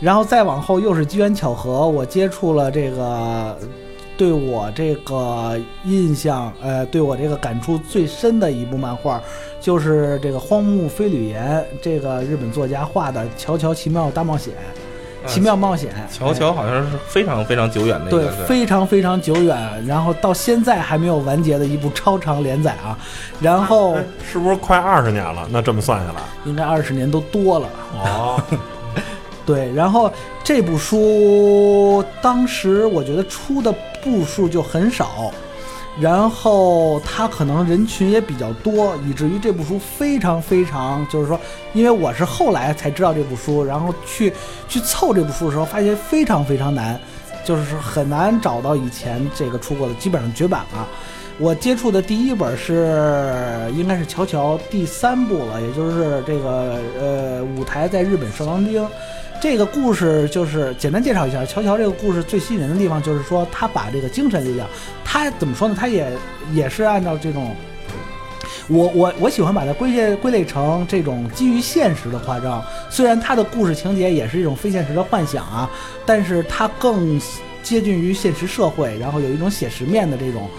[0.00, 3.56] 然后再往后又是机缘巧合，我接触了这个。
[4.20, 9.18] 对我这个印象，呃，对我这个感触最深的一部漫画，
[9.62, 14.52] 就是这个荒木飞吕彦这个日本作家画的《乔乔奇妙大冒险》，
[15.26, 15.90] 奇妙冒险。
[16.12, 19.56] 乔乔好像是非常非常久远的一个，对，非常非常久远，
[19.86, 22.98] 然后到现在还没有完结的一部超长连载啊。
[23.40, 23.96] 然后
[24.30, 25.48] 是不是快二十年了？
[25.50, 27.68] 那这么算下来，应该二十年都多了。
[27.94, 28.42] 哦。
[29.46, 30.12] 对，然后
[30.44, 35.32] 这部书当时我觉得出的部数就很少，
[35.98, 41.38] 然后它可能人群也比较多，以至于这部书非常非常，就是说，
[41.72, 44.32] 因为我是后来才知道这部书，然后去
[44.68, 46.98] 去凑这部书的时候，发现非常非常难，
[47.44, 50.86] 就是很难找到以前这个出过的，基本上绝版了。
[51.38, 58.86] 我接触的第一本是应该是乔乔第三部了，也就是这个呃舞台在日本圣王町。
[59.40, 64.68] 这个故事就是简单介绍一下，乔乔这个故事最吸引人的地方就是说，他把这个精神力量，
[65.02, 65.74] 他怎么说呢？
[65.76, 66.12] 他也
[66.52, 67.56] 也是按照这种，
[68.68, 72.62] 我我我喜欢把它归结归类成这种基于现实的夸张。
[72.90, 75.70] 虽然他的故事情节也是一种非现实的幻想啊，
[76.04, 77.18] 但是它更
[77.62, 80.50] 接近于现实社会，然后有一种写实面的这种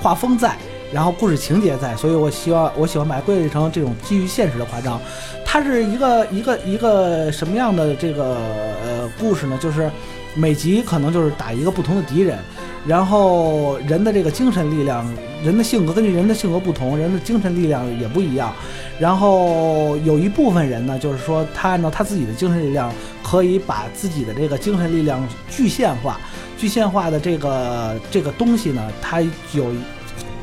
[0.00, 0.56] 画风在。
[0.92, 5.00] 然后故事情节在，所以我希望我喜欢把它归类成这种基于现实的夸张。
[5.44, 8.36] 它是一个一个一个什么样的这个
[8.84, 9.58] 呃故事呢？
[9.60, 9.90] 就是
[10.34, 12.38] 每集可能就是打一个不同的敌人，
[12.86, 15.04] 然后人的这个精神力量、
[15.44, 18.52] 人的性格根据人的性格不同，人的精神力量也不一样。
[18.98, 26.20] 然后有一部分人呢，就是说他按照他自己的精神力量，可以把自己的这个精神力量具现化。
[26.56, 29.20] 具现化的这个这个东西呢，它
[29.52, 29.72] 有。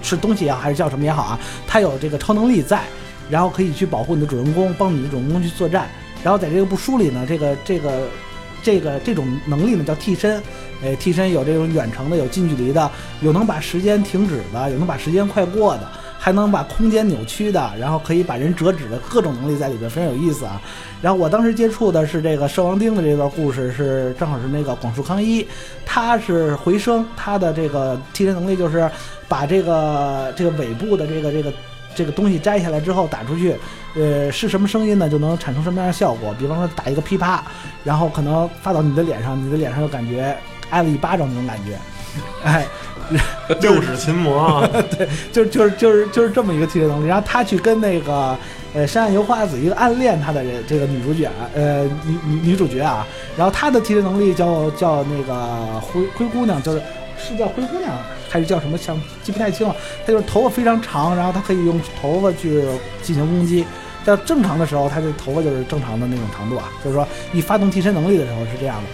[0.08, 2.82] 是东西也好，还是叫什么也好啊，它有这个超能力在，
[3.30, 5.88] 然后可以去保护你的主人公，帮你的主人公去作战。
[6.24, 8.08] 然后在这个部书里呢，这个这个
[8.64, 10.42] 这个这种能力呢叫替身，
[10.84, 12.90] 哎，替身有这种远程的，有近距离的，
[13.22, 15.90] 有能把时间停止的，有能把时间快过的。
[16.28, 20.62] 还能把空间扭曲的，然后可以把人折纸的各种能力在里边，非常有意思啊。
[21.02, 25.48] 然后我当时接触的是这个摄王丁的这段故事，是正好是那个广树康一，
[25.86, 28.92] 他是回声，他的这个替身能力就是
[29.30, 31.54] 把这个这个尾部的这个这个
[31.96, 33.56] 这个东西摘下来之后打出去，
[33.96, 35.10] 呃，是什么声音呢？
[35.10, 36.36] 就能产生什么样的效果？
[36.38, 37.42] 比方说打一个噼啪，
[37.86, 40.38] 然后可能发到你的脸上，你的脸上就感觉
[40.72, 41.80] 挨了一巴掌那种感觉，
[42.44, 42.68] 哎。
[43.62, 44.68] 六指琴魔，
[44.98, 47.08] 对，就是就是就是就是这么一个替身能力。
[47.08, 48.38] 然后他去跟那个
[48.74, 53.06] 呃山下由花子一个暗恋他的人，这个女主角，呃女女女主角啊。
[53.38, 56.82] 然后她的替身能力叫叫那个灰灰姑娘，就是
[57.18, 57.92] 是叫灰姑娘
[58.30, 58.78] 还是叫什么？
[58.78, 59.76] 像记不太清了。
[60.06, 62.64] 她就是头发非常长，然后她可以用头发去
[63.02, 63.66] 进行攻击。
[64.04, 66.70] 在正常的时候，她的头发就是正常的那种长度啊。
[66.84, 68.90] 就是说你发动替身能力的时候是这样的。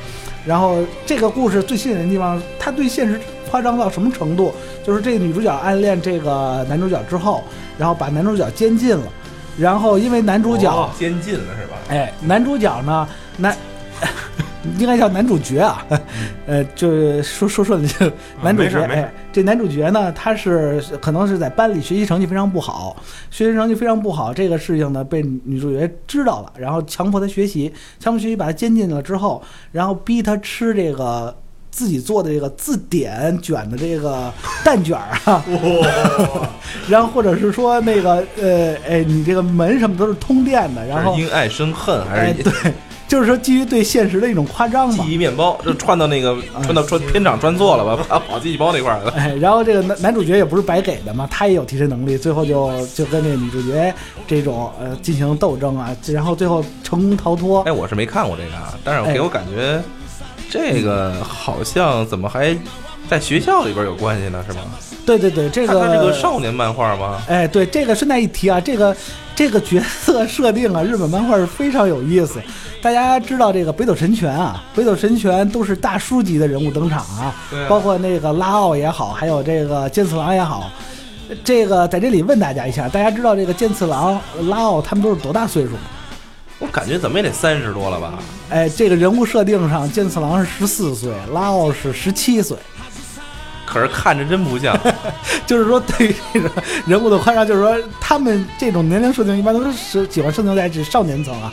[0.45, 3.19] 然后这个故事最吸引人的地方，他对现实。
[3.51, 4.51] 夸张到什么程度？
[4.84, 7.43] 就是这个女主角暗恋这个男主角之后，
[7.77, 9.06] 然后把男主角监禁了，
[9.60, 11.77] 然后因为男主角监禁了是吧？
[11.89, 13.56] 哎，男主角呢，男
[14.78, 15.86] 应该叫男主角啊，
[16.47, 22.95] 呃，就说说说这 男主角，哎，这男主角呢，他是可能是在班里学习成绩非常不好，
[23.30, 31.36] 学习成绩非常不好，这个事情呢被女主角知道了，然后强迫他学习，强迫学习把他监禁了之后，然后逼他吃这个。
[31.76, 34.32] 自己做的这个字典卷的这个
[34.63, 35.43] 蛋卷儿啊，
[36.88, 42.54] 然后或者是说那个呃，哎，你这个门什么都是通电的，然后因爱生恨还是对，
[43.13, 45.06] 就是说基于对现实的一种夸张嘛。
[45.06, 49.12] 记忆面包就串到那个串到串片场串错了吧， 跑跑记忆包那块儿了。
[49.12, 53.93] 哎，然后这个男男主角也不是白给的嘛，他也有替身能力，最后就就跟那个女主角
[54.26, 57.62] 这种呃进行斗争啊，然后最后成功逃脱。
[57.67, 59.80] 哎，我是没看过这个，但是给我感觉。
[60.49, 62.58] 这个好像怎么还
[63.08, 64.43] 在学校里边有关系呢？
[64.47, 64.62] 是吗？
[65.05, 67.21] 对对对，这个少年漫画吗？
[67.27, 68.95] 哎，对，这个顺带一提啊，这个
[69.35, 72.41] 这个角色设定啊，日本漫画是非常有意思。
[72.81, 77.33] 大家知道这个北斗神拳啊，北斗神拳都是大叔级的人物登场啊，
[77.67, 80.69] 包括那个拉奥也好，还有这个剑次郎也好。
[81.43, 85.79] 这个在这里问大家一下，大家知道这个剑次郎、拉奥他们都是多大岁数吗？
[86.59, 88.19] 我感觉怎么也得三十多了吧？
[88.49, 92.55] 哎，这个人物设定上，剑次郎是十四岁，拉奥是十七岁，
[93.73, 94.77] 可是看着真不像。
[95.47, 96.49] 就是说，对于这个
[96.86, 101.51] 人物的夸张，就是说他们这种年龄设定一般都是喜欢设定在这少年层啊，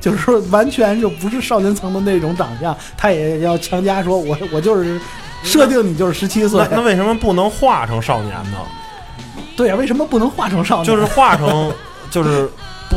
[0.00, 5.00] 就是说完全就不是少年层的那种长相，他也要强加说，我我就是
[5.42, 6.64] 设定你就是十七岁。
[6.70, 8.58] 那为什么不能画成少年呢？
[9.56, 10.84] 对呀，为什么不能画成少年？
[10.86, 11.72] 就是画成
[12.10, 12.50] 就是。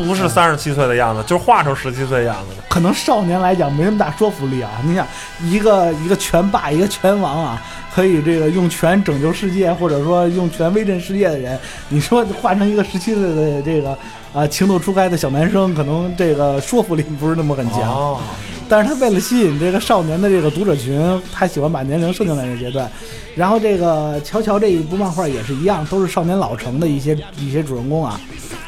[0.03, 2.55] 不是三十七岁的样子，就是画成十七岁的样子。
[2.69, 4.71] 可能少年来讲没那么大说服力啊！
[4.83, 5.07] 你想，
[5.41, 7.61] 一个一个拳霸，一个拳王啊，
[7.93, 11.57] 可以这个用拳拯救世界，或者说用拳威震世界的人，
[11.89, 13.97] 你说画成一个十七岁的这个
[14.35, 18.19] 啊情窦初开的小男生，可能这个说服力不是那么很强。
[18.67, 22.91] 但是他为了吸引这个少年的这个读者群，他喜欢把年龄设定在这阶段。
[23.33, 28.19] 然后这个乔乔这一部漫画也是一样，都是少年老成的一些一些主人公啊。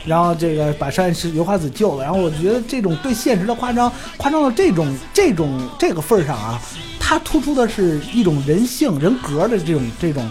[0.06, 2.04] 然后这个把山是油花子救了。
[2.04, 6.62] 然后我觉得这种对现实的夸张，夸张到这种这种这个份儿上啊，
[6.98, 10.30] 它突出的是一种人性人格的这种这种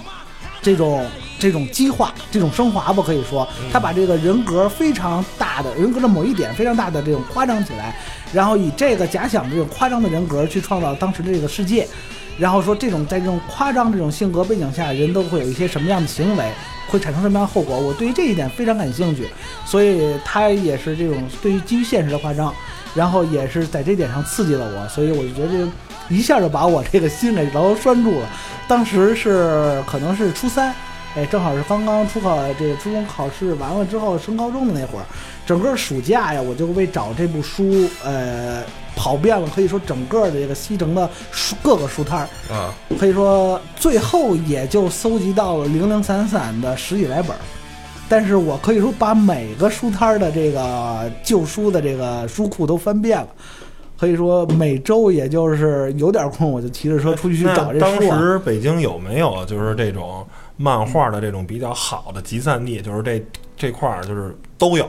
[0.62, 1.07] 这种
[1.38, 7.97] 这种激化，这种升华吧，可以说，他把这个人格非常大的人格的某一点非常大的这种夸张起来。
[8.33, 11.87] 然后以这个假想这种夸张的人格去创造当时的这个世界，
[12.38, 16.51] 然后说这种在这种夸张这种性格背景下，人都会有一些什么样的行为，
[16.88, 17.79] 会产生什么样的后果？
[17.79, 19.29] 我对于这一点非常感兴趣，
[19.64, 22.53] 所以他也是这种对于基于现实的夸张，
[22.94, 25.68] 然后也是在这点上刺激了我，所以我就觉得
[26.09, 28.29] 一下就把我这个心给牢牢拴住了。
[28.68, 30.75] 当时是可能是初三。
[31.14, 35.05] 哎，正好是刚刚初考，这个初中考试完了之后升高中的那会儿，
[35.46, 38.62] 整个暑假呀，我就为找这部书，呃，
[38.97, 47.39] 跑遍了，可以说整个的这个西城的书各个书摊儿啊，可以说最后也就搜集到了零零散散的十几来本儿，
[48.09, 53.29] 但是我可以说把每个书摊儿的这个旧书的这个书库都翻遍了，
[54.01, 58.09] 可以说每周也就是有点空，我就骑着车出去去找这书。
[58.09, 60.27] 当时北京有没有就是这种？
[60.57, 63.25] 漫画的这种比较好的集散地，就是这
[63.57, 64.88] 这块儿就是都有，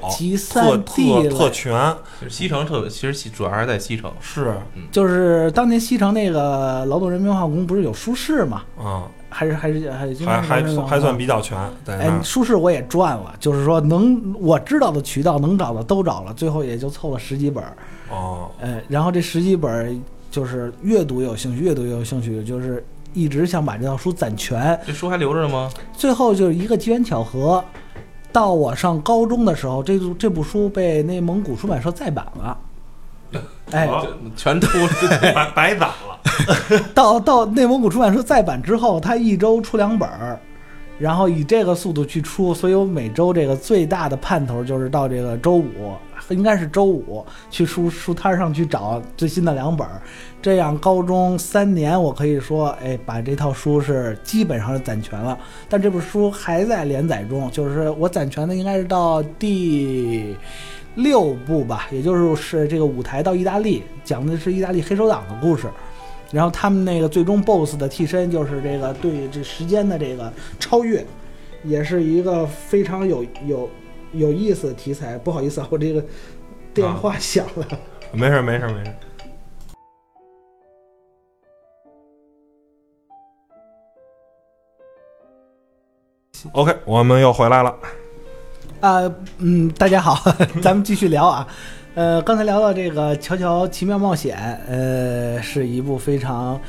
[0.50, 1.96] 特特特全。
[2.30, 4.12] 西城特，其实主要还是在西城。
[4.20, 4.56] 是，
[4.92, 8.64] 就是当年西城那个劳动人民文化宫不是有书市嘛？
[8.78, 11.58] 啊，还是还是还还还还算比较全。
[11.88, 17.64] 哎，书市我也转了，就是说能我知道的渠道能找的都找了，最后也就凑了十几本。
[18.10, 20.02] 哦，哎，然后这十几本
[20.32, 24.80] 就是阅读有兴趣，阅读有兴趣，就是一直想把这套书攒全。
[24.86, 25.70] 这书还留着呢吗？
[25.94, 27.64] 最后就是一个机缘巧合，
[28.32, 32.58] 到我上高中的时候，这这部书被内蒙古出版社再版了。
[33.72, 33.90] 哎，
[34.36, 34.68] 全都
[35.34, 36.18] 白白攒了。
[36.96, 40.40] 到到内蒙古出版社再版之后，他一周出两本儿，
[41.00, 45.94] 然后以这个速度去出，所以我每周这个最大的盼头就是到这个周五，
[46.30, 49.88] 应该是周五去书书摊上去找最新的两本。
[50.42, 55.38] 这样高中三年，我可以说，哎，把这套书是基本上是攒全了。
[55.68, 60.36] 但这本书还在连载中，就是我攒全的应该是到第。
[60.96, 65.68] 六部吧，也就是是这个舞台到意大利，讲的是意大利黑手党的故事，
[66.32, 71.06] 然后他们那个最终 BOSS 的替身就是这个对这时间的这个超越，
[71.64, 73.70] 也是一个非常有有
[74.12, 75.18] 有意思的题材。
[75.18, 76.04] 不好意思啊，我这个
[76.74, 77.66] 电话响了。
[78.12, 78.94] 没事没事没事。
[86.52, 87.76] OK，我们又回来了。
[88.80, 91.48] 啊，嗯，大家好， 咱们继续聊啊。
[91.98, 94.38] 呃，刚才聊到这个《乔乔奇妙冒险》，
[94.72, 96.62] 呃，是一部非常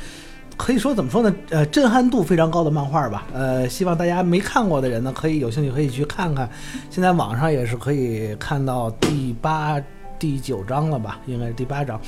[0.57, 1.31] 可以说怎么说呢？
[1.51, 3.27] 呃，震撼度非常高的漫画吧。
[3.31, 6.49] 呃，希望大家没看过的人呢，可以有兴趣可以去看看。
[6.89, 9.79] 现在网上也是可以看到第八、
[10.17, 11.19] 第九章了吧？
[11.27, 12.01] 应该是第八章。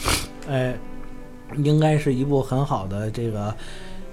[0.47, 0.73] 呃，
[1.57, 3.55] 应该是一部很好的这个。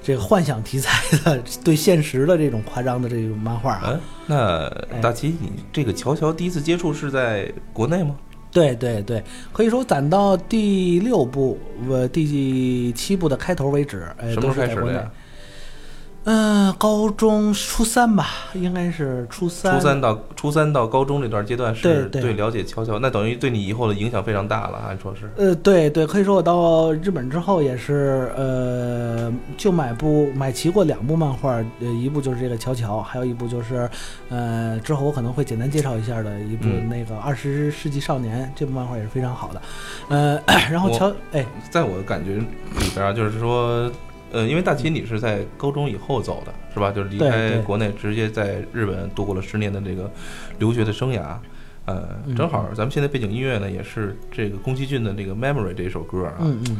[0.00, 4.70] 这个幻想题材的对现实的这种夸张的这种漫画啊，那
[5.02, 8.14] 大齐，你这个乔乔第一次接触是在国内吗？
[8.50, 11.58] 对对对，可以说攒到第六部
[11.88, 15.10] 呃第七部的开头为止，哎，什么时候开始的呀？
[16.30, 19.74] 嗯，高中初三吧，应该是初三。
[19.74, 25.30] 初三到初三到高中这段阶段是对了解悄悄，那等于对你以后的影响非常大了，按说是。
[25.38, 33.88] 呃，对对，可以说我到日本之后也是，呃，就买部买齐过两部漫画，呃，一部就是这个乔乔，还有一部就是，
[34.28, 39.62] 呃，之后我可能会简单介绍一下的一部那个《二十世纪少年》，这部漫画也是非常好的。
[40.10, 40.38] 呃，
[40.70, 43.90] 然后乔，哎，在我的感觉里边就是说。
[44.32, 46.90] 呃，因为大齐你是在高中以后走的，是吧？
[46.90, 50.10] 就是离开国内，直接在日本度过了十年的这个
[50.58, 51.36] 留学的生涯。
[51.86, 56.76] 呃，正好咱们现在背景音乐呢，也是这个宫崎骏的这个《Memory》这一首歌啊，嗯嗯，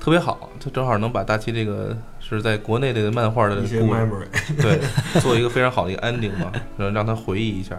[0.00, 4.28] 特别好，它正好能把大齐这个是在国内的漫画的故事，
[4.62, 4.80] 对，
[5.20, 7.76] 做一个非常好的一个 ending 嘛，让他回忆一下。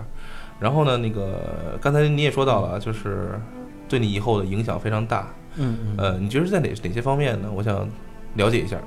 [0.59, 3.39] 然后呢，那个刚才你也说到了，就是
[3.87, 5.27] 对你以后的影响非常大。
[5.55, 7.49] 嗯嗯，呃，你觉得在哪哪些方面呢？
[7.51, 7.89] 我想
[8.35, 8.77] 了解一下。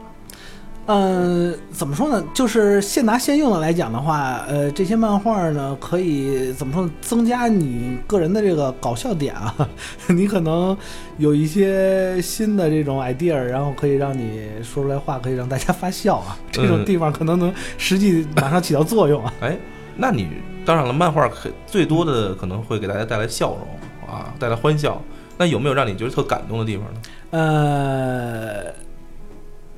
[0.87, 2.25] 嗯，怎么说呢？
[2.35, 6.91] 就是现拿现用的来讲的话，呃，这些漫画呢，可以怎么说呢？
[7.01, 9.55] 增加你个人的这个搞笑点啊，
[10.09, 10.77] 你可能
[11.19, 16.37] 有一些新的这种 idea，然后可以让你说出来话，可以让大家发笑啊。
[16.51, 19.33] 这种地方可能能实际马上起到作用啊。
[19.41, 19.57] 哎，
[19.97, 20.29] 那你
[20.67, 25.01] 当然了，漫画可最多的可能会给大家带来笑容啊，带来欢笑。
[25.39, 27.01] 那有没有让你觉得特感动的地方呢？
[27.31, 28.92] 呃。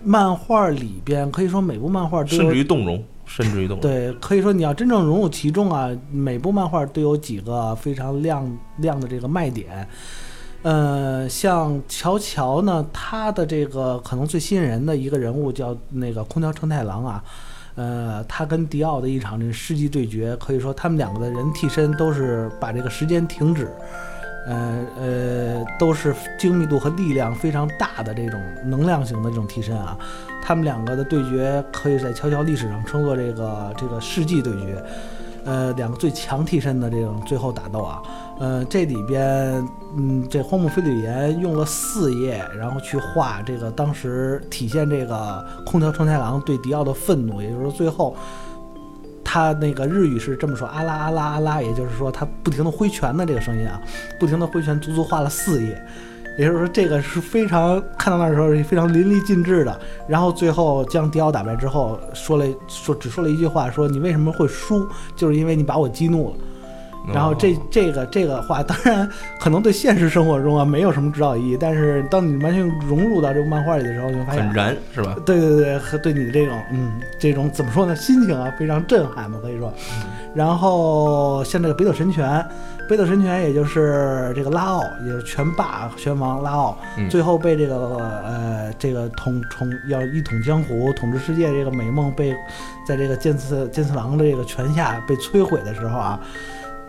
[0.04, 3.80] 漫画里边可以说每部漫画都甚至于动容，甚至于动容。
[3.80, 9.88] 对，可以说你要真正融入其中啊，每部漫画都有几个非常亮亮的这个卖点。
[10.62, 17.24] 呃，像乔乔呢，他的这个可能最吸引人的一个人物叫那个空调承太郎啊。
[17.74, 23.68] 呃，他跟迪奥的一场这个世纪对决，可以说他们两个的人替身都是把这个时间停止。
[24.46, 29.96] 呃呃，都是精密度和力量非常大的这种能量型的这种替身啊，
[30.42, 34.84] 他们两个的对决可以在悄悄历史上称作这个这个世纪对决，
[35.44, 38.02] 呃，两个最强替身的这种最后打斗啊，
[38.38, 39.66] 呃，这里边，
[39.96, 48.14] 嗯，这荒木飞吕彦用了四页，然后去画这个当时体现这个空调承太郎对迪奥的愤怒，也就是最后。
[49.34, 53.82] 他那个日语是这么说，阿拉阿拉阿拉，也就是说他不停的挥拳的这个声音啊，
[54.20, 55.84] 不停的挥拳，足足画了四页，
[56.38, 59.80] 也就是说这个是非常看到那的时候是非常淋漓尽致的。
[60.06, 66.36] 然后最后将迪奥打败之后，说了说只说了一句话，说你为什么会输，就是因为你把我激怒了。
[67.12, 75.14] 然后这这个这个话， 当然可能对现实生活中啊没有什么指导意义，但是当你完全融入到这个漫画里的时候，你会发现很燃，是吧？
[75.26, 79.72] 对对对，和对你的这种嗯这种怎么说呢，心情啊非常震撼嘛，可以说。
[80.34, 82.44] 然后像这个北斗神拳，
[82.88, 86.78] 北斗神拳也就是这个拉奥，也是拳霸拳王拉奥，
[87.08, 87.76] 最后被这个
[88.24, 92.34] 呃这个统统要一统江湖、统治世界这个美梦被
[92.84, 96.18] 在这个剑次剑次郎的这个拳下被摧毁的时候啊，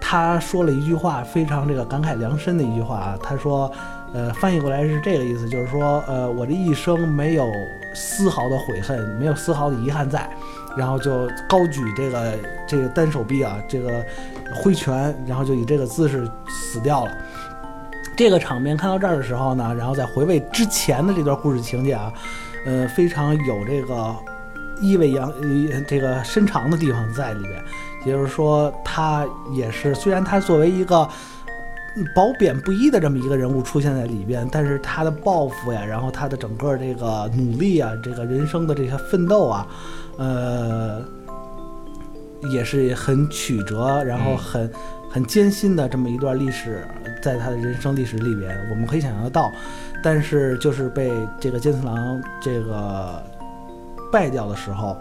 [0.07, 3.71] 他说了一句话，非常这个感慨良深的一句话啊，他说，
[4.13, 7.51] 呃，翻译过来是这个意思，就是说，呃，我这一生没有
[7.95, 10.29] 丝毫的悔恨，没有丝毫的遗憾在。
[10.77, 12.33] 然后就高举这个
[12.67, 14.05] 这个单手臂啊，这个
[14.53, 17.11] 挥拳，然后就以这个姿势死掉了。
[18.15, 22.13] 这个场面看到这儿的时候呢，然后再回味之前的这段故事情节啊，
[22.67, 24.15] 呃，非常有这个
[24.79, 25.33] 意味扬
[25.87, 27.59] 这个深长的地方在里边。
[28.05, 31.07] 也就是说，他也是虽然他作为一个
[32.15, 39.67] 褒贬不一的这么一个人物出现在里边，但是他的抱负呀，然后他的整个这个努力啊，这个人生的这些奋斗啊。
[40.17, 41.01] 呃，
[42.49, 44.71] 也是很曲折，然后很
[45.09, 46.87] 很艰辛的这么一段历史，
[47.21, 49.51] 在他的人生历史里边，我们可以想象得到。
[50.01, 53.21] 但是，就是被这个剑次郎这个
[54.09, 54.95] 败掉的时候，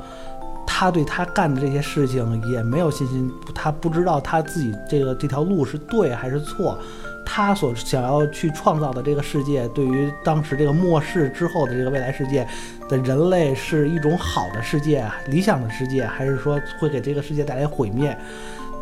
[0.66, 6.78] 他对他干的这些事情也没有信心，他不知道他自己这个这条路是对还是错。
[7.26, 12.46] 他所想要去创造的这个世界，对于当时这个末世之后的这个未来世界
[12.86, 18.16] 的人类，是一种好的世界、理想的世界，还是说会给这个世界带来毁灭？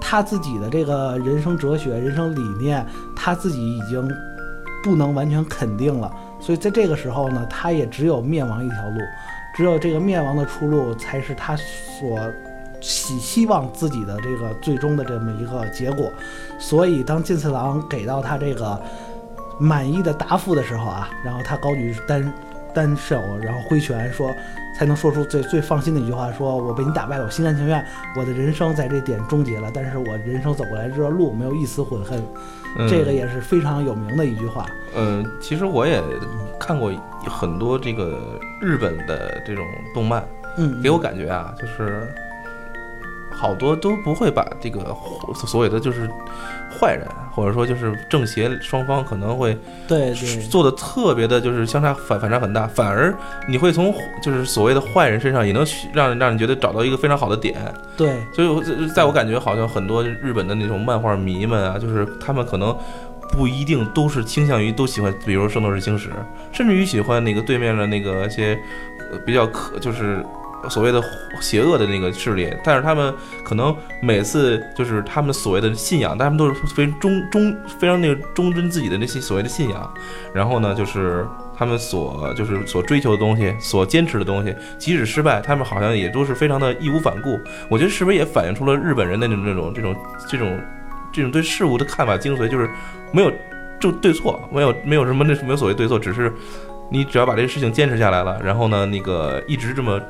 [0.00, 4.10] 他自己的这个人生哲学、人生理念，他自己已经
[4.82, 6.12] 不能完全肯定了。
[6.40, 9.00] 所以在这个时候呢，他也只有灭亡一条路，
[9.54, 12.18] 只有这个灭亡的出路，才是他所。
[12.84, 16.12] 希希望自己的这个最终的这么一个结果，
[16.58, 18.82] 所以当金次郎给到他这个
[19.56, 22.32] 满意的答复的时候啊，然后他高举单
[22.74, 24.34] 单手，然后挥拳说，
[24.76, 27.86] 才能说出最最放心的一句话：说我被你打败了，我心甘情愿，
[28.16, 32.20] 我的人生在这点终结了，但是我人生走过来这段路没有一丝悔恨，
[32.88, 34.66] 这个也是非常有名的一句话。
[34.94, 36.02] 嗯，其实我也
[36.58, 36.92] 看过
[37.28, 39.64] 很多这个日本的这种
[39.94, 40.24] 动漫，
[40.56, 42.12] 嗯，给我感觉啊，就是。
[43.42, 44.96] 好多都不会把这个
[45.34, 46.08] 所谓的就是
[46.78, 50.14] 坏人，或者说就是正邪双方可能会对
[50.48, 53.12] 做的特别的，就是相差反反差很大，反而
[53.48, 57.56] 你会从就是所谓的坏人身上也能让让你觉得找到一个非常好的点。
[57.96, 62.72] 对，所以在我感觉，好像很多日本的那种漫画迷们啊，就是他们可能
[63.32, 66.10] 不一定都是倾向于都喜欢，比如《圣斗士星矢》，
[66.52, 68.56] 甚至于喜欢那个对面的那个一些
[69.26, 70.24] 比较可就是。
[70.68, 71.02] 所谓的
[71.40, 79.94] 邪恶的那个势力，但是他们可能每次就是他们所谓的信仰，但他们都是非常忠忠非常那个忠贞自己的那些所谓的信仰。
[80.32, 87.38] 然后呢，就是他们所就是所追求的东西，所坚持的东西，即使失败，他们好像也都是非常的义无反顾。
[87.68, 89.96] 我觉得是不是也反映出了日本人的那种这种这种
[90.28, 90.60] 这种
[91.12, 92.68] 这种对事物的看法精髓，就是
[93.12, 93.32] 没有
[93.80, 96.32] 就对错，没有没有什么那没有所谓对错，只是
[96.90, 100.00] 你只要把这个事情坚持下来了，然后呢，那个一直这么。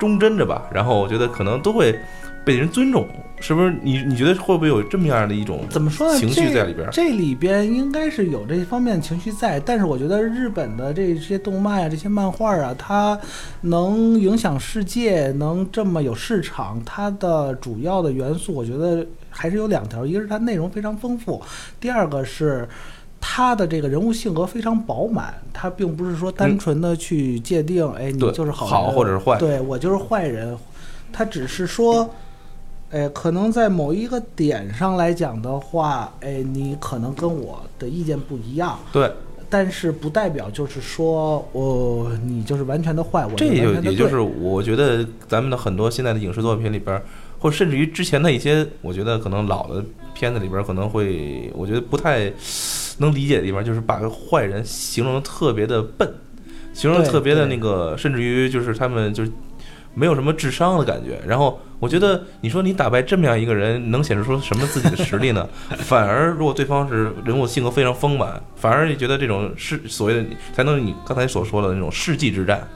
[0.00, 1.96] 忠贞着吧，然后我觉得可能都会
[2.44, 3.06] 被人尊重，
[3.38, 3.72] 是不是？
[3.82, 6.18] 你你觉得会不会有这么样的一种怎么说呢？
[6.18, 6.88] 情绪在里边？
[6.90, 13.16] 这里边应该是有这方面情绪在，但是我觉得日本的这些动漫啊，这些漫画啊，它
[13.60, 21.40] 能影响世界，能这么有市场，它的主要的元素，我觉得还是有两条，一个是它内容非常丰富，
[21.78, 22.66] 第二个是。
[23.20, 30.56] 他的这个人物性格非常饱满，他并不是说单纯的去界定，哎，你就是好好或者是坏，对我就是坏人。
[31.12, 32.08] 他只是说，
[32.90, 39.12] 哎，可能在某一个点上来讲的话，哎，你可能跟我的意见不一样，对，
[39.48, 47.02] 但是不代表就是说，我你就是完全的坏，我这也就也就是我觉得咱们的很多现在的影视作品里边，
[47.38, 52.32] 或甚至于之前的一些，我觉得可能老的片子里边可能会，我觉得不太。
[53.00, 56.08] 能理解的地方就是把个坏人形容的特别的笨，
[56.72, 59.32] 形容特别的那个，甚至于就是他们就是
[59.94, 61.18] 没有什么智商的感觉。
[61.26, 65.48] 然后我觉得你说你打败这么样一个人，能显示出什么自己的实力呢？
[65.80, 72.68] 反而如果对方是人物性格非常丰满，反而你觉得这种是所谓的才能你刚才所说的那种世纪之战，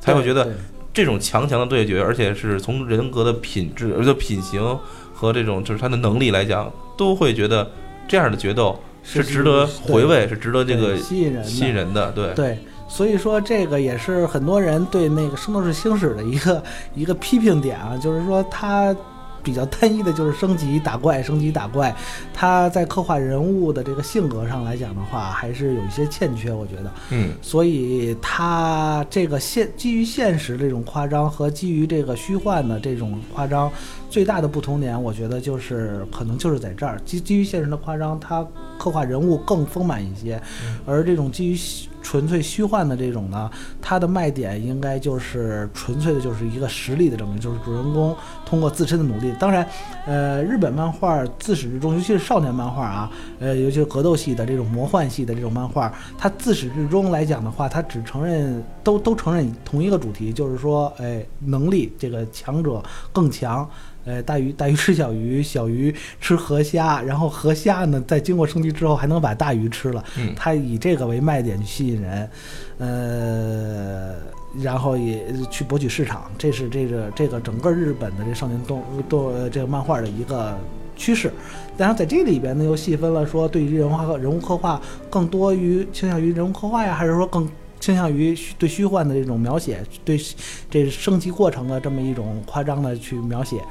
[0.00, 0.48] 才会觉得
[0.92, 4.78] 这种强强的对决，而且是从人格的品质、而且品行
[5.14, 7.70] 和这种就是他的能力来讲，都会觉得
[8.08, 8.78] 这样的决斗。
[9.02, 12.34] 是值得回味，是值得这个吸引人、吸引人的，对。
[12.34, 16.62] 对，所以说这个也是很多人对那个《圣斗士星矢》的一个
[16.94, 18.94] 一个批评点啊，就是说它
[19.42, 21.94] 比较单一的，就是升级打怪、升级打怪，
[22.34, 33.70] 它在刻画人物的这个性格上来讲的话，还是有一些欠缺，我觉得，嗯，所以它这个现基于现实这种夸张和基于这个虚幻的这种夸张。
[34.10, 38.46] 最大的不同点，我觉得就是可能就是在这儿，基基于现实的夸张，它
[38.78, 40.40] 刻画人物更丰满一些，
[40.86, 41.58] 而这种基于
[42.00, 43.50] 纯粹虚幻的这种呢，
[43.82, 48.16] 它的卖点应该就是纯粹的就是一个实力的证明，就是主人公
[48.46, 49.34] 通过自身的努力。
[49.38, 49.66] 当然，
[50.06, 53.10] 呃，日本漫画自始至终，尤其是少年漫画啊，
[53.40, 63.68] 呃，尤其是格斗系的这种魔幻系的这种漫画，它自始至终来讲的话，它只承认都都承认同一个主题，就是说，哎，能力这个强者更强。
[64.04, 70.04] 呃，大鱼大鱼吃小鱼，小鱼吃河虾，然后河虾呢，再经过升级之后，还能把大鱼吃了。
[70.16, 72.30] 嗯，他以这个为卖点去吸引人，
[72.78, 74.14] 呃，
[74.62, 80.56] 然后也去博取市场，这是这个这个整个日本的这少年动动这个漫画的一个
[80.96, 81.32] 趋势。
[81.76, 87.48] 然后在这里边呢，又细分了说，对于人物画人物刻画更多于倾向于人物刻画呀，还是说更
[87.78, 90.20] 倾向于对虚幻的这种描写，对
[90.68, 93.62] 这升级过程的这么一种夸张的去描写。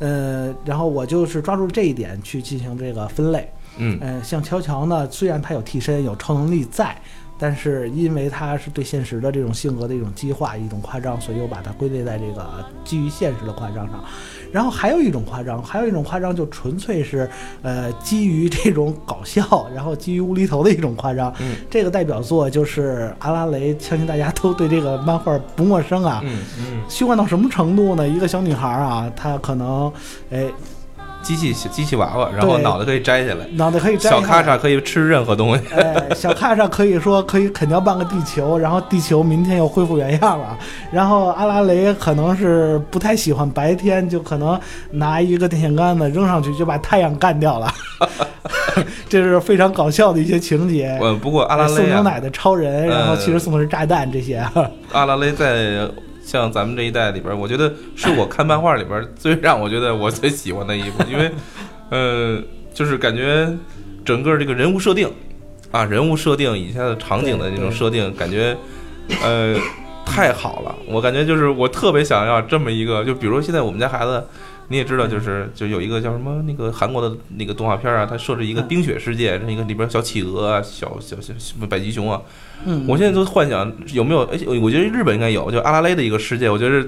[0.00, 3.48] 呃，然后我就是抓住这一点去进行这个分类。
[3.78, 6.96] 嗯，呃，像乔乔呢，虽然他有替身，有超能力在。
[7.38, 14.04] 但是因为他是对现实的这种性格的一种激化、一种夸张，所以我把它归类在这个基于现实的夸张上。
[14.52, 17.28] 然后还有一种夸张，还有一种夸张就纯粹是
[17.62, 21.34] 呃基于这种搞笑，然后基于无厘头的一种夸张。
[21.40, 26.20] 嗯，这个代表作就是阿拉蕾，相信大家都对这个漫画不陌生啊。
[26.24, 28.06] 嗯嗯，虚幻到什么程度呢？
[28.06, 29.92] 一个小女孩啊，她可能
[30.30, 30.48] 哎。
[31.22, 34.10] 机器机器娃娃，然后脑袋可以摘下来，脑袋可以摘。
[34.10, 35.62] 小咔嚓可以吃任何东西。
[35.74, 40.58] 哎，小咔嚓可以说可以啃掉半个地球，然后地球明天又恢复原样了。
[40.90, 44.58] 然后阿拉蕾可能是不太喜欢白天，就可能
[44.90, 47.72] 拿一个电线杆子扔上去就把太阳干掉了。
[49.08, 50.98] 这是非常搞笑的一些情节。
[51.00, 54.44] 呃，不过阿拉蕾送牛奶的超人，然后其实送的是炸弹这些。
[54.92, 55.88] 阿拉蕾在。
[56.32, 61.30] 像咱们这一代里边，我觉得是我看漫画里边最让我觉得我最喜欢的一部，因为，
[61.90, 63.46] 呃，就是感觉
[64.02, 65.12] 整个这个人物设定
[65.70, 68.56] 啊，人物设定以及它的场景的那种设定，感觉
[69.22, 69.54] 呃
[70.06, 70.74] 太好了。
[70.86, 74.24] 我感觉就是我特别想要这么一个，就比如现在我们家孩子，
[74.72, 81.34] 你也知道，就是就有一个叫什么那个韩国的那个动画片啊，它设置一个冰雪世界，那个里边小企鹅啊，小小小
[81.68, 82.18] 北极熊啊。
[82.64, 86.48] 嗯，我现在都幻想有没有，哎，我觉得日本应该有，就阿拉蕾的一个世界。
[86.48, 86.82] 我觉得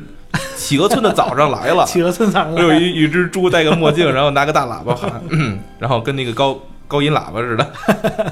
[0.57, 5.22] 企鹅村的早上来了， 企鹅村早上有一 一只猪戴个墨镜，然后拿个大喇叭喊，
[5.78, 6.59] 然后跟那个高
[6.89, 7.72] 高音喇叭似的，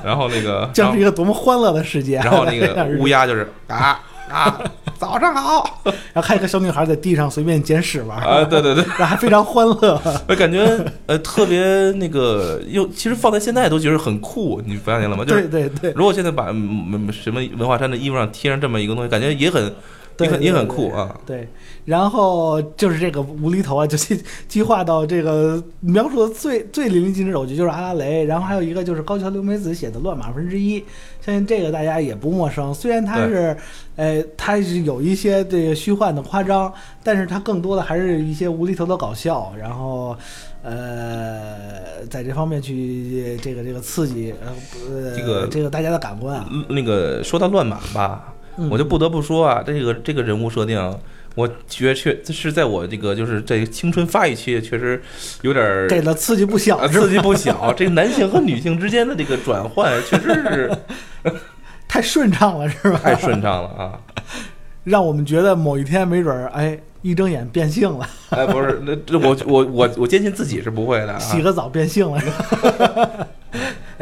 [0.03, 2.17] 然后那个 这是一个多么欢乐的世界。
[2.17, 4.01] 然后那个乌鸦就是啊。
[4.31, 4.59] 啊，
[5.03, 5.83] 早上好！
[6.15, 10.65] 然后还有个小女孩在地上随便捡屎玩啊，对对对，然后 还非常欢乐， 我感觉
[11.07, 11.61] 呃特别
[11.97, 15.25] 那个，又其实放在现在都觉得很酷，你发现了吗？
[15.25, 19.73] 就是对对对，如果现在把什么文化衫的衣服上贴上这么一个东西，感觉也很。
[20.21, 21.11] 也很也很酷啊！
[21.27, 21.49] 对，
[21.85, 28.25] 然后就是这个无厘头啊，就激激化到这个描述的最最淋漓尽致，我觉得就是阿拉蕾。
[28.25, 30.81] 然后还有一个就是高桥留美子写的《乱马分之一》，
[31.21, 32.73] 相信这个大家也不陌生。
[32.73, 33.57] 虽然它是，
[33.97, 36.73] 呃，它是有一些这个虚幻的夸张，
[37.03, 39.53] 但是它更多的还是一些无厘头的搞笑。
[39.59, 40.17] 然后，
[40.63, 46.49] 呃，在这方面去这个这个刺激呃这个这个大家的感官啊。
[46.69, 48.35] 那个说到乱马吧。
[48.71, 50.79] 我就不得不说啊，这个这个人物设定，
[51.35, 55.01] 我觉确这是在我这个就是在青春发育期，确实
[55.41, 57.73] 有点给了刺激不小，刺激不小。
[57.73, 60.71] 这个男性和女性之间的这个转换，确实是
[61.89, 63.01] 太顺畅了，是吧？
[63.03, 63.99] 太顺畅了啊！
[64.85, 68.07] 让我们觉得某一天没准儿，哎，一睁眼变性了。
[68.31, 72.21] 哎，不是，那这我我我我坚信自己是不会的，洗个澡变性了。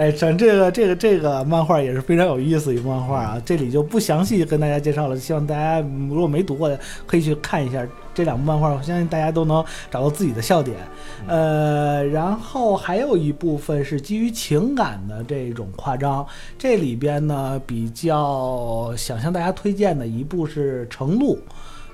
[0.01, 5.17] 哎，咱这个这个这个漫画也是非常有意思一部漫画啊，这里就不详细跟大家介绍了。
[5.19, 5.79] 希望大家
[6.09, 10.79] 如果没读过的，可以去看一下这两部漫画，我相信大家都能找到自己的笑点。
[11.27, 16.27] 呃，然后还有一部分是基于情感的这种夸张，
[16.57, 21.37] 这里边呢比较想向大家推荐的一部是《程路》。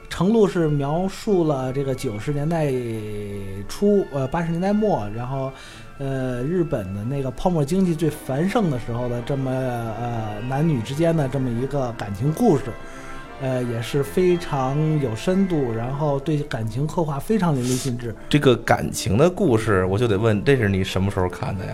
[0.08, 2.72] 程路是描述了这个九十年代
[3.68, 5.50] 初，呃八十年代末，然后。
[5.98, 12.64] 呃，日本的那个泡沫经济最繁盛的时候的这么呃男女之间的这么一个感情故事，
[13.40, 18.14] 呃也是非常有深度，然后对感情刻画非常淋漓尽致。
[18.28, 21.72] 这个感情的故事，我就得问，这是你什么时候看的呀？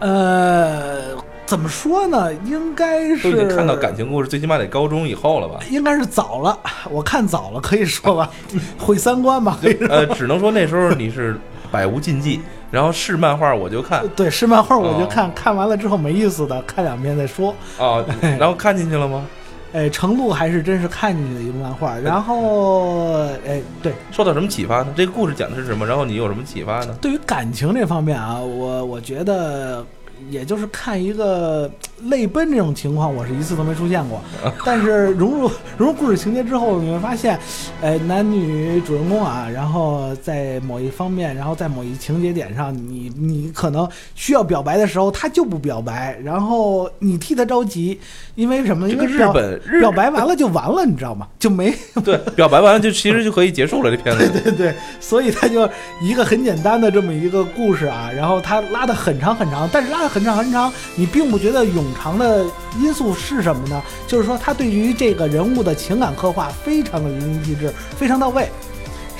[0.00, 2.32] 呃，怎么说呢？
[2.44, 5.58] 应该是都看到感情故事，最起码得高中以后了吧？
[5.68, 6.56] 应该是早了，
[6.88, 8.30] 我看早了，可以说吧，
[8.78, 9.58] 毁三观吧？
[9.90, 11.36] 呃，只能说那时候你是
[11.70, 12.40] 百无禁忌。
[12.70, 17.54] 然后是漫画我就看，对，是漫画我就看看完了之后没意思的，看两遍再说。
[17.78, 18.04] 哦，
[18.38, 19.24] 然后看进去了吗？
[19.72, 21.96] 哎，程璐还是真是看进去的一个漫画。
[21.98, 24.88] 然后，哎，对，受到什么启发呢？
[24.94, 25.86] 这个故事讲的是什么？
[25.86, 26.94] 然后你有什么启发呢？
[27.00, 29.84] 对于感情这方面啊，我我觉得。
[30.30, 31.70] 也就是看一个
[32.04, 34.20] 泪奔这种情况，我是一次都没出现过。
[34.64, 37.38] 但是融入融入故事情节之后，你会发现，
[37.80, 47.98] 呃，男女主人公啊，然后在某一方面，然后在某一情节点上，你你可能需要表白的时候，他就不表白，然后你替他着急，
[48.34, 48.88] 因为什么？
[48.88, 51.26] 因为日本表白完了就完了，你知道吗？
[51.38, 54.28] 就没 对表白完了就其实就可以结束了这片子。
[54.30, 55.68] 对对对，所以他就
[56.00, 62.44] 一个很简单的这么一个故事啊，然后他拉的很长很长，但是拉很长很长，你并不觉得冗长的
[62.80, 63.82] 因素是什么呢？
[64.06, 68.48] 就是说他对于这个人物的情感刻画非常的淋漓尽致，非常到位。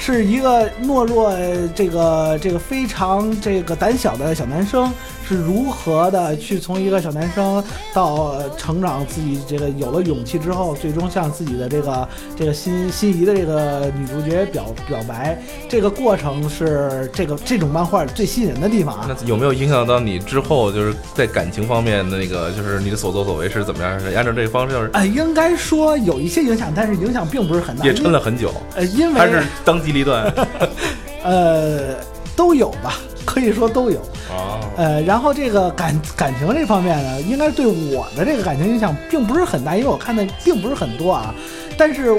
[0.01, 1.37] 是一个懦弱、
[1.75, 4.93] 这个这个非常这个胆小的小男生，
[5.29, 7.63] 是如何的去从一个小男生
[7.93, 15.37] 到成长，自己这个有了勇气之后，最终向自己的这个这个心心仪的这个女主角表表白，
[15.69, 19.07] 这个过程是这个这种漫画最吸引人的地方啊。
[19.09, 23.99] 那有没有影响到你之后就是在感情方面的那个，就是你的所作所为是怎么样？
[23.99, 24.91] 是按照这个方式？
[24.93, 27.85] 哎，应该说有一些影响，但是影响并不是很大。
[27.85, 28.53] 也撑了很久。
[28.77, 29.79] 呃，因为还是当。
[29.79, 30.31] 机立断，
[31.23, 31.95] 呃，
[32.39, 32.95] 都有吧，
[33.27, 33.99] 可以说都有。
[34.31, 41.35] 哦，呃，然后这个感感情这方面呢，应该对我的这个感情影响并不是很大，因为我看的并不是很多啊。
[41.77, 42.17] 但是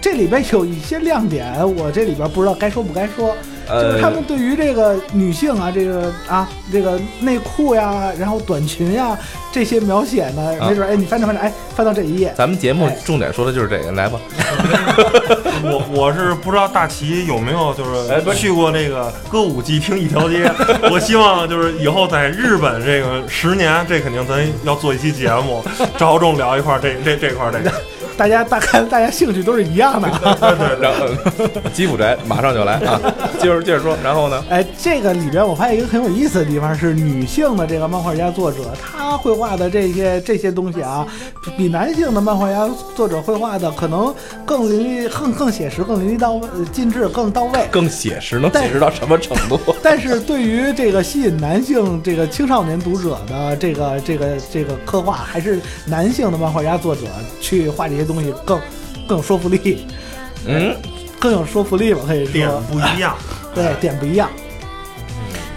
[0.00, 3.36] 这里边有一些亮点，我这里边不知道该说不该说。
[3.72, 9.16] 就是他们对于这个女性啊，这个啊，这个内裤呀，然后短裙呀
[9.50, 12.34] 这些描写呢，没准哎，你翻着翻着，哎，翻到这一页。
[12.36, 14.18] 咱们节目重点说的就是这个，来吧。
[15.64, 20.50] 我我是不知道大齐有没有就是去过那个歌舞伎町一条街。
[20.90, 25.62] 我希望就是以后在日本这个十年，这肯定咱要做一期节目，
[25.96, 27.72] 着重聊一块这这这块这个。
[28.22, 30.08] 大家大概大家兴趣都是一样的，
[30.38, 31.08] 对然后
[31.74, 33.00] 吉普宅马上就来啊！
[33.40, 34.44] 接着接着说，然后呢？
[34.48, 41.04] 哎，这个里边我发现一个很有意思的地方是，女性的这个漫画家作者，她绘画的这些这些东西啊，
[41.56, 44.14] 比男性的漫画家作者绘画的可能
[44.46, 47.66] 更淋漓、更更写实、更淋漓到尽致、更到位。
[47.72, 49.58] 更写实能写实到什么程度？
[49.82, 57.02] 但 是对于这个吸引男性这个青少年读者的这个这个这个刻画，还是男性的漫画家作者
[57.40, 58.06] 去画这些。
[58.11, 58.11] 东西
[58.44, 58.60] 更
[59.06, 59.86] 更有说服力，
[60.46, 60.76] 嗯，
[61.18, 63.16] 更有说服力吧，可以说点不一样，
[63.54, 64.28] 对，点不一样。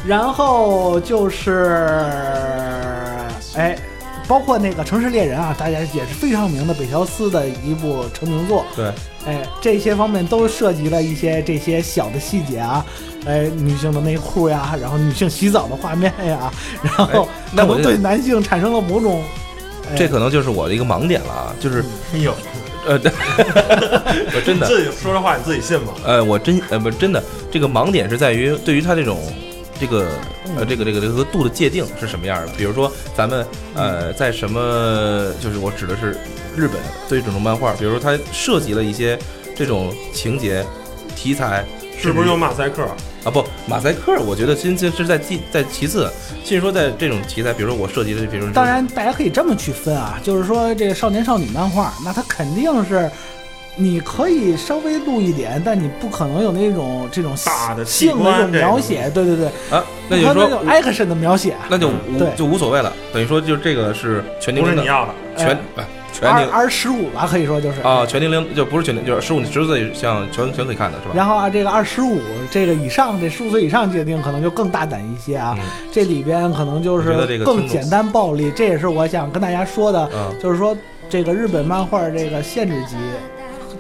[0.06, 2.06] 然后就是，
[3.56, 3.76] 哎，
[4.28, 8.64] 包括那个《城市猎人》啊，大家也是非常有名的北条司的一部成名作。
[8.76, 8.92] 对，
[9.26, 12.86] 哎，这些方面都涉及了一些这些小的细节啊，
[13.26, 16.52] 哎，女性的内裤呀，然后女性洗澡的画面呀，
[16.84, 19.24] 然后可能对男性产生了某种。
[19.96, 21.84] 这可能就是我的一个盲点了啊，就是，
[22.14, 22.34] 哎呦，
[22.88, 23.00] 呃，
[24.34, 25.94] 我真的自己说这话你自己信吗？
[26.06, 29.20] 呃，我真呃不真的，这个盲点是在于对于他这种
[29.80, 30.08] 这个
[30.58, 32.52] 呃这个这个这个度的界定是什么样的？
[32.58, 36.18] 比如说咱们呃在什么，就是我指的是
[36.56, 36.80] 日本
[37.10, 39.18] 对这种漫画，比如说它涉及了一些
[39.56, 40.66] 这种情节
[41.16, 41.66] 题材，
[41.98, 42.84] 是不是有马赛克？
[43.24, 46.12] 啊不，马赛克，我觉得先先是在其在其次，
[46.44, 53.10] 先说在这种题材，比如说我涉及的，比如当然大家可以这么去分啊，就是说这个少年少女漫画，那它肯定是
[53.76, 65.14] 你可以稍微录一点，但你不可能有那种这种大的性的这种描写，对对对，啊，那就是说 action 的描写，那就无就无所谓了，等于说就这个是全年龄的，不是你要的
[66.20, 66.30] 全。
[66.30, 71.12] 二二十五吧，可以说就是啊，全年龄就不是全年，就是十五十岁像全全可以看的是吧？
[71.14, 75.58] 然后啊，这个二十五这个以上，这十五岁以上界定可能就更大胆一些啊。
[75.92, 77.14] 这里边可能就是
[77.44, 80.10] 更简单暴力，这也是我想跟大家说的，
[80.42, 80.76] 就是说
[81.10, 82.96] 这个日本漫画这个限制级。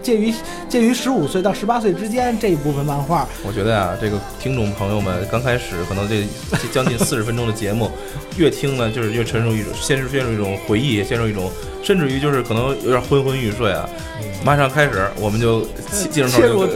[0.06, 0.32] 介于
[0.70, 6.24] 介于十五岁到十八岁之间这一部分漫画，我觉得啊，这个听众朋友们刚开始可能这
[6.72, 7.90] 将近四十分钟的节目，
[8.38, 11.52] 越听呢就是越沉入一种，先是陷入一种回忆，陷入一种，
[11.82, 13.90] 甚至于就是可能有点昏昏欲睡啊。
[14.44, 15.66] 马上开始，我们就
[16.12, 16.68] 进入切入，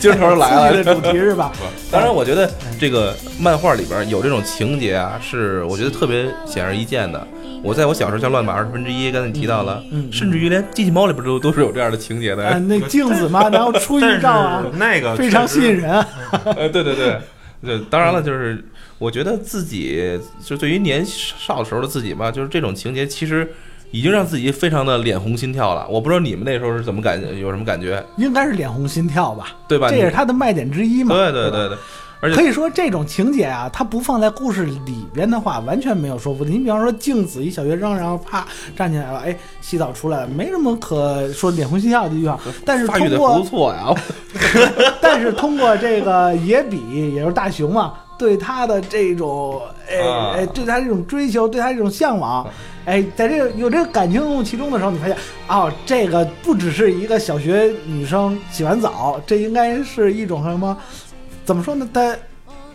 [0.00, 1.52] 进入来了，主题 是吧？
[1.90, 7.28] 当然，我觉得这个漫画里边有这种情节啊，是我觉得特别显而易见的。
[7.62, 12.58] 我在我小时候像乱码二十分之一，刚才你提到了，甚至于连机器猫里边都都是有这样的情节的。
[12.60, 15.90] 那镜子嘛， 然后出一照啊，那个非常吸引人。
[16.44, 17.20] 呃，对对对，
[17.62, 18.64] 对，当然了，就是
[18.98, 23.48] 我觉得自己就对于年少时候的自己吧，就是这种情节其实
[23.90, 25.86] 已经让自己非常的脸红心跳了。
[25.88, 28.02] 我不知道你们那时候是怎么感有什么感觉？
[28.16, 29.56] 应该是脸红心跳吧？
[29.68, 29.88] 对吧？
[29.90, 31.14] 这也是他的卖点之一嘛。
[31.14, 31.78] 对对对对。
[32.20, 36.52] 而且可以说这种情节啊，它不放在故事里边的话，完全没有说服力。
[36.52, 38.46] 你比方说静子一小学生，然后啪
[38.76, 42.38] 站起来了，哎，洗澡出来了，没什么可说脸红心跳的地方。
[42.64, 43.94] 但是通过不错呀，
[45.00, 52.44] 但是通过这个野比，也就是大雄嘛，对他的这种，哎啊哎，对他这种追求，对他这种向往，
[52.84, 55.16] 哎，在这个有这个感情融入其中的时候，你发现，
[55.46, 60.76] 哦，这个不只是一个小学女生洗完澡，这应该是一种什么？
[61.48, 61.88] 怎么说呢？
[61.94, 62.14] 他，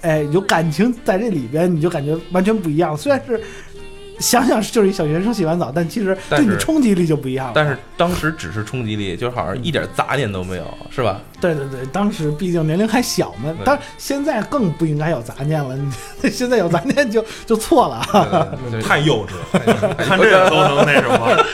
[0.02, 2.98] 哎，有感情在这里边，你就感觉完全不一样。
[2.98, 3.40] 虽然是
[4.20, 7.52] 想想就是一小学生洗完澡，但其实对你冲击力就不一样了。
[7.54, 11.22] 但是当时只是冲击力，就好像一点杂念都没有，是吧？
[11.40, 15.78] 对对对，当时毕竟年龄还小嘛，对当现在更不应该有杂念了。
[15.78, 15.92] 你
[16.32, 18.02] 现在有杂念就 就错了。
[18.12, 21.46] 对对对太幼稚了， 看这个都能那什么。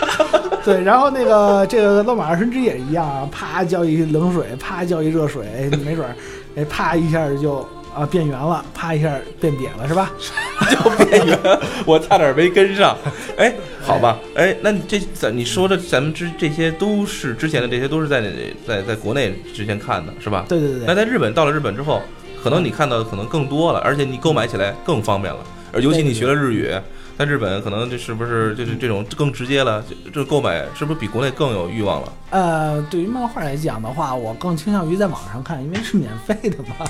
[0.64, 6.14] 对，然后那个这个乱马二神之也一样啊，啪浇一冷水，啪浇一热水，哎没准儿，
[6.56, 10.12] 哎啪一下就啊变圆了，啪一下变瘪了，是吧？
[10.70, 11.40] 就变圆，
[11.86, 12.98] 我差点没跟上。
[13.38, 18.22] 哎，好吧，哎，那你这咱你说的咱们之这些都是之前的这些都是在
[18.68, 20.46] 在在国内之前看的是吧？
[20.48, 22.02] 对对对对，那在日本到了日本之后，
[22.44, 25.40] 可能你看到的可能更多了，而且你购买起来更方便了，
[25.72, 26.74] 而尤其你学了日语。
[27.20, 29.84] 在日本，可能这是不是就是这种更直接了？
[29.90, 32.14] 这这购买是不是比国内更有欲望了？
[32.30, 36.88] 呃，对于漫画来讲的话，我更倾向于在网上看，因为是免费的嘛。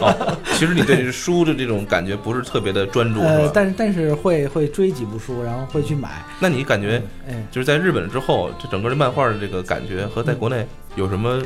[0.00, 6.24] 哦，其实你对书的这种感觉不是特别的专注，呃，但是但是会会追几部书，然后会去买。
[6.38, 10.64] 那你感觉哎，就是在日本之后，这整个的漫画的这个感觉和在国内
[10.94, 11.42] 有什么？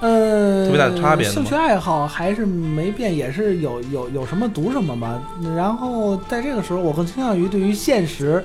[0.00, 5.22] 呃，特别大的差别兴趣爱好还是没变，也是有有有什么读什么吧。
[5.56, 8.44] 然后在这个时候，我更倾向于对于现实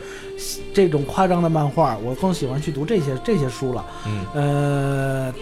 [0.73, 3.85] 这种夸张的漫画，我更喜欢去读这些这些书了。
[4.05, 5.33] 嗯，呃，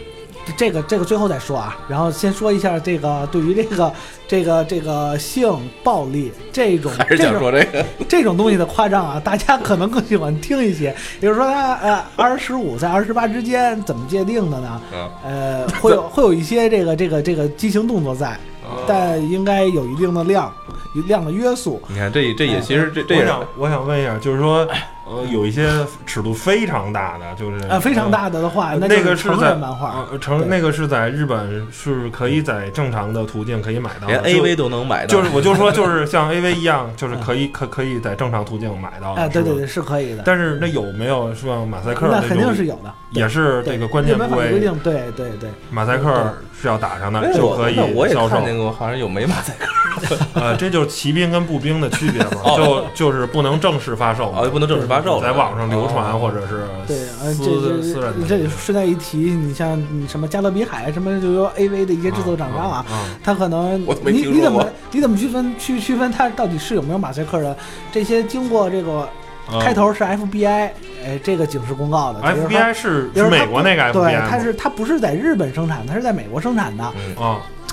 [0.56, 1.78] 这个这个最后再说啊。
[1.88, 3.93] 然后先说一下这个对于这个
[4.28, 5.52] 这个这个性
[5.84, 7.86] 暴力这种还是这种想说这个？
[8.08, 10.95] 这种东西的夸张啊，大家可能更喜欢听一些。
[11.20, 14.82] 比如说他呃二十五在二十八之间怎么界定的呢？
[14.93, 18.32] 嗯，呃，会有会有一些这个这个这个激情动作在，
[18.64, 20.54] 哦但应该有一定的量，
[20.95, 21.82] 有量的约束。
[21.88, 24.68] 你看这这也其实这这也是我想我想问一下，就是说，
[25.10, 25.70] 呃，有一些
[26.05, 30.05] 尺度非常大的，就是呃，非常大的的话，那个是在漫画。
[30.12, 39.22] 呃成那个是在日本是可以在正常的途径可以买到的，连就 AV 都能买到，就是我就说就是 像 AV 一样，就是可以可可以在正常途径买到的。
[39.22, 40.24] 哎，对对对，是可以的。
[40.26, 45.49] 但是那有没有像马赛克那肯定是有的，也是这个关键部位，规定，对对对。
[45.72, 48.36] 马赛克是要打上的就可以那我也销售。
[48.36, 48.45] 看。
[48.45, 52.84] 见过，好像有没马赛克， 呃，这就是骑兵跟步兵的区别嘛，哦。
[52.95, 54.32] 就就是不能正式发售。
[54.32, 56.20] 嘛哦，不能正式发售，在网上流传哦。
[56.20, 67.56] 或者是对，呃，私这私人的这这里顺带一提，你像你什么加勒比海什么就有 AV 的一些制作厂商啊，啊，他可能你你怎么你怎么区分区区分它到底是有没有马赛克的？
[67.91, 69.08] 这些经过这个
[69.48, 69.62] 啊。
[69.62, 70.70] 开头是 FBI，
[71.06, 76.93] 哎，这个警示公告的 FBI 是美国那个对，FBI 对它是它不是在日本生产，它是在美国生产的。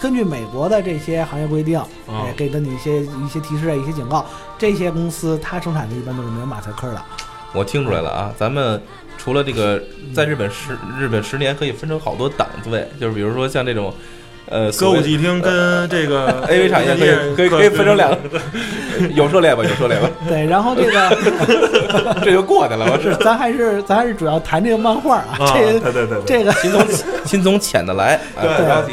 [0.05, 1.89] 根据美国的这些行业规定，啊
[2.27, 4.23] 哎，给的你一些一些提示啊，一些警告。
[4.59, 7.03] 这些公司它生产的一般都是没有马赛克的。
[7.55, 8.79] 我听出来了啊，咱们
[9.17, 9.83] 除了这个
[10.15, 13.95] 在日本十日本十年可以分成好多档次位，就是比如说像这种。
[14.47, 18.39] 呃，歌舞伎厅跟这个 AV 产业可以可以可以分成两个，
[19.17, 19.65] 有涉猎吧？
[19.65, 20.11] 有涉猎吧？
[20.29, 21.17] 对，然后这个
[22.23, 26.87] 这就过去了，我是咱还是咱还是主要谈这个漫画啊，啊，这对对对，对这个先从
[27.25, 28.93] 先从浅的来，不着急。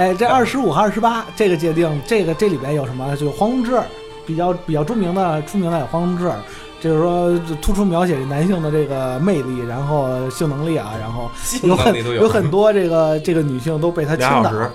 [0.00, 3.14] 哎，这二十五和二十八这个界定，这个这里边有什么？
[3.18, 3.78] 就是黄宏志，
[4.24, 6.32] 比较比较著名的出名的有黄宏志，
[6.80, 11.30] 就是说突出描写男性的这个魅力，然后性能力啊，然后
[11.64, 14.40] 有很有有很多这个这个女性都被他倾倒。
[14.40, 14.72] 俩小时，啊，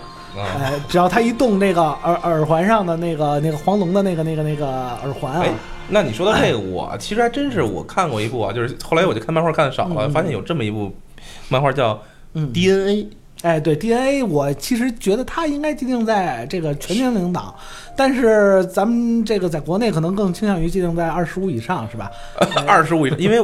[0.61, 4.67] 哎，只要他一动那个耳耳环上的那个那个黄龙的那个那个那个
[5.01, 5.51] 耳环啊哎，
[5.89, 10.95] 那你说到这个，我其实还真是我看过一部啊，就是后来我就看漫画看的少了，嗯发现有这么一部
[11.49, 11.99] 漫画叫
[12.36, 13.03] 嗯《DNA》，
[13.45, 17.53] 哎，对 DNA，我其实觉得它应该界定在这个全年龄档，
[17.95, 22.09] 但是咱们这个在国内可能更倾向于界定在二十五以上，是吧？
[22.65, 23.39] 二十五以上，因为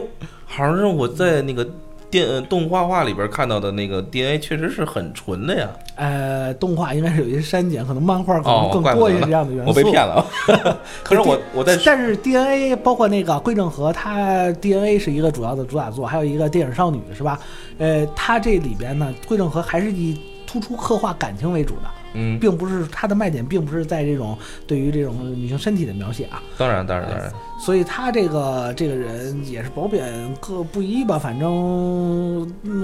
[0.48, 1.64] 好像是我在那个
[2.12, 5.70] 电呃动画画里边看到的那个 DNA 确实是很纯的呀。
[5.96, 9.70] 呃，动画应该是有一些删减，可能漫画可哦能更多一些这样的元素。
[9.70, 10.26] 我被骗了，
[11.02, 17.40] 可是我我在但是 DNA 包括那个桂正和，他 DNA 是一个主要的主打作，还有一个电影少女是吧？
[17.78, 21.84] 呃，他这里边呢，桂正和还是以突出刻画感情为主的。
[22.14, 24.38] 嗯，并不是他的卖点，并不是在这种
[24.68, 26.42] 对于这种女性身体的描写啊。
[26.58, 27.32] 当然，当然，当然。
[27.60, 31.20] 所以他这个这个人也是褒贬各不一吧。
[31.20, 31.52] 反正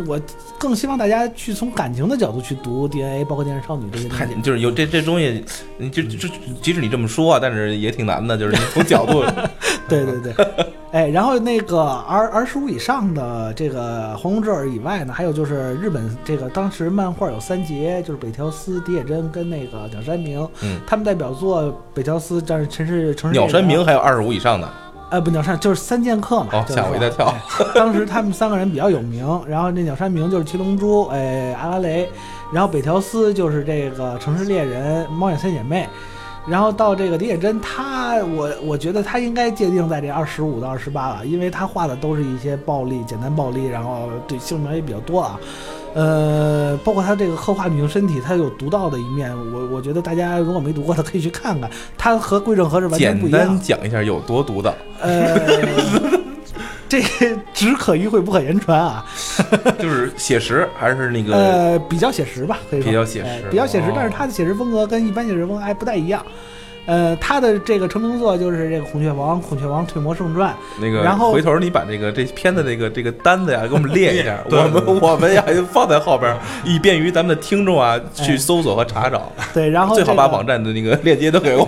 [0.06, 0.22] 我
[0.60, 4.42] 更希望大家去从感情的角度去读 DNA，包括《电视少女》这些东西。
[4.44, 5.44] 就是有这这东西，
[5.92, 6.30] 就就
[6.62, 9.24] 即使你这么说啊，但是也挺难的，就是从角度。
[9.90, 10.34] 对对对。
[10.92, 20.40] 哎，然后那个二二十五以上的这个黄龙之耳以外呢，还有就是日本这个当时漫画有三杰，就是北条司、迪野真跟那个鸟山明。
[20.62, 20.80] 嗯。
[20.86, 23.40] 他们代表作北条司，但是城市城市。
[23.40, 24.68] 鸟山明还有二十五以上的。
[25.10, 26.48] 呃，不，鸟山就是三剑客嘛。
[26.52, 27.34] 哦，吓我一大跳。
[27.74, 32.10] 当时他们三个人比较有名，然后那鸟山明就是七龙珠，哎，阿拉蕾，
[32.52, 35.88] 然后北条司就是这个城市猎人、猫眼三姐妹，
[36.46, 45.40] 然后到这个李野真，他我我觉得他应该界定在这二十五到二十八了，因为他画的都是一些暴力、简单暴力，然后对性描写比较多啊。
[45.98, 49.36] 呃，包括他这个刻画女性身体，他有独到的一面。
[49.52, 51.68] 我我觉得大家如果没读过，的可以去看看。
[51.98, 53.40] 他和桂正和是完全不一样。
[53.40, 54.76] 简单讲一下有多独到。
[55.02, 55.36] 呃，
[56.88, 57.02] 这
[57.52, 59.04] 只可意会不可言传啊。
[59.82, 61.34] 就是写实还是那个？
[61.36, 63.92] 呃，比较写实吧，可以说比较写实，比较写实。
[63.96, 66.24] 但是他的写实风格跟一般写实风格还不太一样。
[66.88, 70.52] 呃，他的这个成名作就是这个《孔雀王》《孔雀王退魔圣传》。
[70.82, 76.34] 那个，然后回头你把这个这片子这个这个单子呀，给我们列一下， 我们我们呀放在后边，
[76.64, 79.30] 以便于咱们的听众啊去搜索和查找。
[79.54, 81.68] 对，然后最好把网站的那个链接都给我。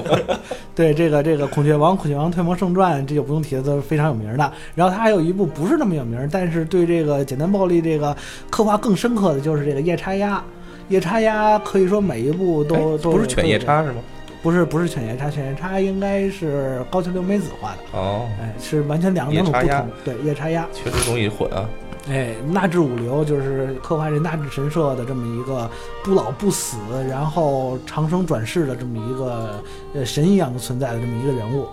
[0.73, 4.53] 对，这个这个《孔雀王》《孔雀王退魔圣传》，这就不用提了，都是非常有名的。
[4.73, 8.15] 然后他还有一部不是那么有名，但是对这个简单暴力这个
[8.49, 10.41] 刻画更深刻的就是这个夜叉鸭。
[10.87, 13.97] 夜叉鸭可以说每一部都都不是犬夜叉是吗？
[14.41, 19.87] 不是不是犬夜叉，犬夜叉应该是高桥留美子画的哦，哎，是完全两两种不同。
[20.05, 21.69] 对，夜叉鸭确实容易混啊。
[22.07, 25.69] 哎，纳智五流就是刻画这纳智神社的这么一个
[26.03, 26.77] 不老不死，
[27.07, 29.61] 然后长生转世的这么一个
[29.93, 31.67] 呃神一样的存在的这么一个人物，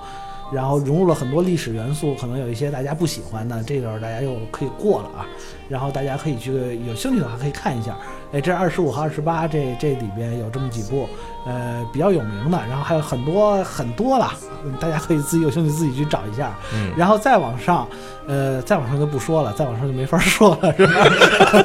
[0.53, 5.27] 然后融入了很多历史元素，可能有一些大家不喜欢的，这个大家又可以过了啊。
[5.69, 6.53] 然后大家可以去
[6.87, 7.97] 有兴趣的话可以看一下。
[8.33, 11.09] 哎，这二十五和二十八这这里边有这么几部，
[11.47, 14.33] 呃，比较有名的，然后还有很多很多了，
[14.81, 16.55] 大家可以自己有兴趣自己去找一下。
[16.73, 17.87] 嗯，然后再往上，
[18.29, 20.93] 呃，再往上就不说了，再往上就没法说了，是吧？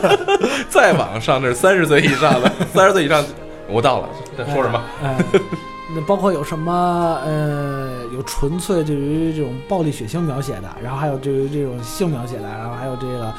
[0.70, 3.24] 再往上，这是三十岁以上的，三十岁以上，
[3.68, 4.82] 我到了，在说什么？
[5.04, 5.18] 哎，
[5.96, 7.20] 那包括有什么？
[7.26, 13.34] 呃，有纯粹对于这种暴力血腥描写的，然后还有对于这种性描写的，然后还有这个。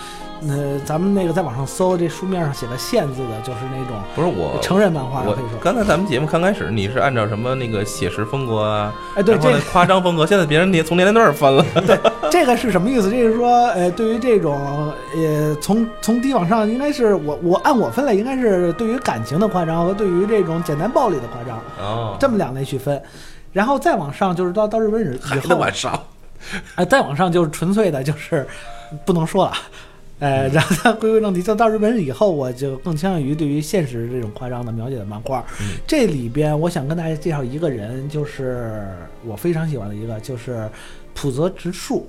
[0.44, 5.22] 那咱们那个在网上搜，这书面上写的“限”字的，就是那种不是我成人漫画。
[5.22, 8.92] 我刚才咱们节目刚开始，你是按照什么那个写实风格啊？
[9.14, 10.26] 哎，对，这夸张风格。
[10.26, 11.64] 现在别人年从年龄段分了。
[11.86, 11.96] 对，
[12.28, 13.08] 这个是什么意思？
[13.08, 21.56] 就是说，呃，对于这种，呃，从从低往上，应该是我我按我分类，应该是对于感情的夸张和对于这种简单暴力的夸张。
[21.78, 23.00] 哦，这么两类去分，
[23.52, 26.02] 然后再往上就是到到日本日以后往上，
[26.74, 28.44] 哎，再往上就是纯粹的，就是
[29.06, 29.52] 不能说了。
[30.18, 35.44] 呃，然后再归归正题，就到日本以后，我就更倾向于对于现实这种夸张的描写的漫画。
[35.86, 38.86] 这里边，我想跟大家介绍一个人，就是
[39.24, 40.68] 我非常喜欢的一个，就是
[41.14, 42.08] 浦泽直树。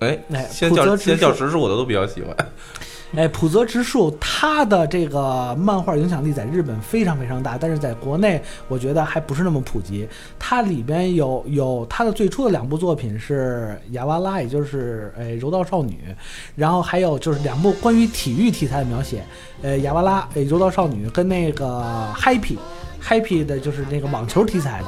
[0.00, 2.34] 哎，哎，先叫先叫直树，我都都比较喜欢。
[3.16, 8.38] 哎，浦泽直树他的这个漫画影响力在日本非常非常大，但是在国内
[8.68, 10.06] 我觉得还不是那么普及。
[10.38, 16.14] 它里边有有他的最初的两部作品是《雅瓦拉》，也就是哎柔道少女，
[16.54, 19.24] 然后还有就是两部关于体育题材的描写，
[19.62, 21.82] 呃《雅瓦拉》哎柔道少女跟那个
[22.14, 22.58] Happy
[23.02, 24.86] Happy 的就是那个网球题材的。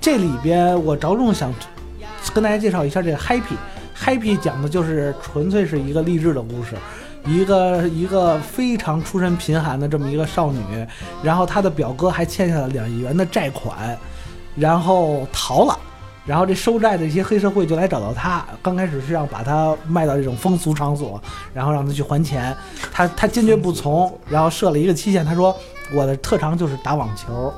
[0.00, 1.54] 这里边我着重想
[2.34, 3.54] 跟大家介绍一下这个 Happy
[3.96, 6.74] Happy 讲的就是纯粹是一个励志的故事。
[7.26, 10.60] 一个一个非常出身贫寒的这么一个少女，
[11.22, 13.96] 然后她的表哥还欠下了两亿元的债款，
[14.54, 15.74] 然后逃了，
[16.26, 21.18] 然后这收债的一些黑社会就来找到她，刚开始是要把她卖到这种风俗场所，
[21.54, 22.54] 然后让她去还钱，
[22.92, 25.56] 她她坚决不从，然后设了一个期限，她说
[25.94, 27.50] 我的特长就是打网球。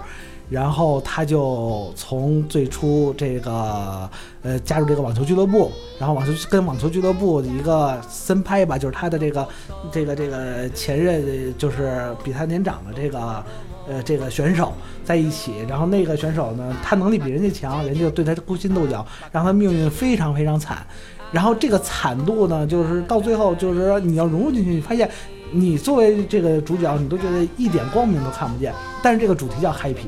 [0.48, 4.08] 然后他就从最初这个
[4.42, 9.48] 呃加入这个网球俱乐部，然后网球跟网球俱乐部一个森拍吧，就是他的这个
[9.90, 13.44] 这个这个前任，就是比他年长的这个
[13.88, 14.72] 呃这个选手
[15.04, 15.54] 在一起。
[15.68, 20.86] 然后那个选手呢，他能力比人家强，人家对他勾心斗角，让他命运非常非常惨。
[21.32, 25.10] 然后这个惨度呢，就是到最后就是说你要融入进去，你发现
[25.50, 28.72] 你作为这个主角，你都觉得一点光明都看不见。
[29.02, 30.06] 但是这个主题叫 happy。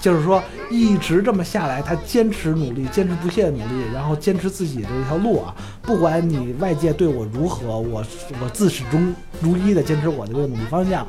[0.00, 5.54] 就是说，一直这么下来，他坚持努力，坚持不懈的努力，然后坚持自己的这条路啊。
[5.82, 8.02] 不管你外界对我如何，我
[8.42, 11.06] 我自始终如一的坚持我的这个努力方向。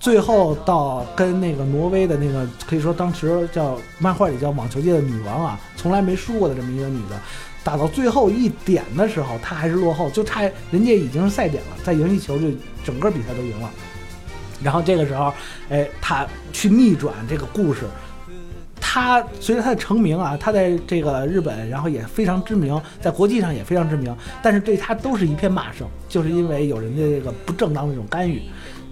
[0.00, 7.16] 最后到跟那个挪威的那个可以说当时叫漫画里叫网球界的女王啊，从来没输过的这么一个女的，
[7.62, 12.48] 打到最后一点的时候，她还是落后，就差人家已经是赛点了，再赢一球就
[12.84, 13.70] 整个比赛都赢了。
[14.60, 15.32] 然后这个时候，
[15.68, 17.82] 哎，她去逆转这个故事。
[18.84, 28.42] 他随着他的成名啊，他在这个日本，然后也非常知名，在国际上也非常知名，但是对他都是一片骂声，就是因为有人家这个不正当的这种干预。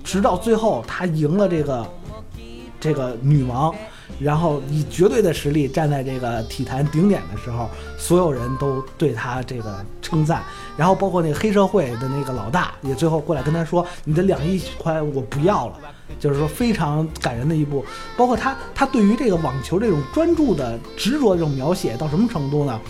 [0.04, 1.86] 直到最后，他赢了这个
[2.80, 3.74] 这个女王，
[4.18, 7.68] 然后以绝对的实力站在这个体坛顶点的时候，
[7.98, 10.42] 所有人都对他这个称赞。
[10.78, 15.74] 然后包括那个黑社会的那个老大也最后过来跟他说：“你的两亿块我不要了。”
[16.18, 17.84] 就是说非常感人的一部。
[18.16, 22.80] 包括他他对于这个网球这种专注的执着这种描写到什么程度呢？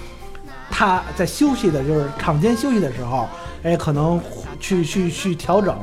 [0.71, 3.29] 他在休息的就是场间休息的时候，
[3.65, 4.21] 哎，可能
[4.61, 5.77] 去去去调整。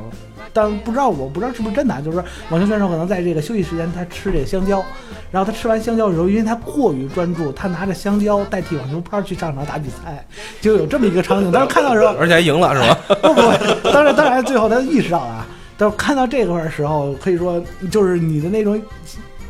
[0.50, 4.82] 但不知道，我不知道是不是真的，就是说网球选手可能在这个休息时间，他吃这个香蕉，
[5.30, 10.26] 然后他吃完香蕉的时候，因为他过于专注，他拿着香蕉代替网球拍去上场打比赛，
[10.60, 11.52] 就有这么一个场景。
[11.52, 12.98] 当时看到的时候， 而且还赢了，是吧？
[13.22, 15.46] 不不，当然当然，最后他意识到了。
[15.78, 18.78] 但是看到这块的时候，可以说就是你的那种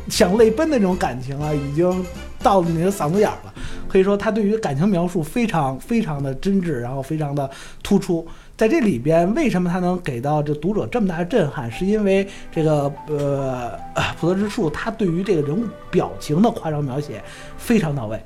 [0.07, 2.05] 想泪奔的那种感情啊，已经
[2.41, 3.53] 到了你的嗓子眼儿了。
[3.87, 7.49] 可以说他对于感情描述非常非常的真挚，然后非常的
[7.81, 8.25] 突出。
[8.55, 11.71] 在这里边，为什么他能给到这读者这么大的震撼？
[11.71, 13.71] 是因为这个呃，
[14.19, 17.23] 普泽之树他对于这个人物表情的夸张描写
[17.57, 18.21] 非常到位。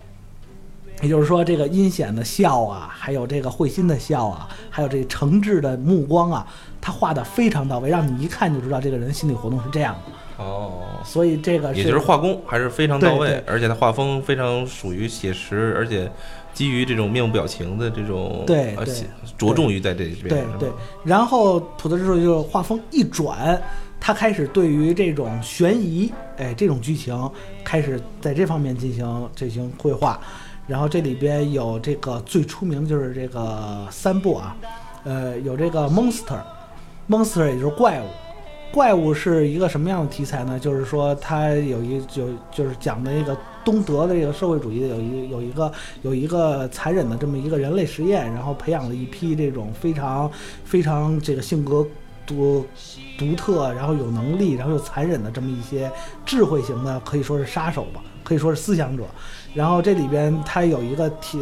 [1.03, 6.47] 也就是说，这个阴险的笑啊，还有这个会心的笑啊，还有这个诚挚的目光啊，
[6.81, 10.43] 他画的非常到位，让你一看就知道这个人心理活动是这样的。
[10.43, 16.11] 哦，所以这个也就是画工还是非常到位，而且他画风非常属于写实，而且。
[16.53, 19.07] 基于这种面部表情的这种，对，而且
[19.39, 20.29] 着重于在这里边。
[20.29, 20.69] 对对。
[21.03, 23.59] 然后普泽之树就画风一转，
[23.99, 27.27] 他开始对于这种悬疑，哎，这种剧情
[27.63, 30.21] 开始在这方面进行进行绘画。
[30.67, 34.55] 然后这里边有这个最出名的就是这个三部啊，
[35.03, 38.05] 呃，有这个 monster，monster 也就是怪物。
[38.71, 40.59] 怪物是一个什么样的题材呢？
[40.59, 43.37] 就是说它有一就就是讲的那个。
[43.65, 50.29] 东德的这个社会主义的有一有一个有一个残忍的这么一个人类实验，然后培养了一批这种非常
[50.65, 51.87] 非常这个性格
[52.25, 52.65] 独
[53.17, 55.89] 独特，然后有能力，然后又残忍的这么一些
[56.25, 59.05] 智慧型的，可以说是杀手吧，可以说是思想者。
[59.53, 61.39] 然后这里边它有一个题，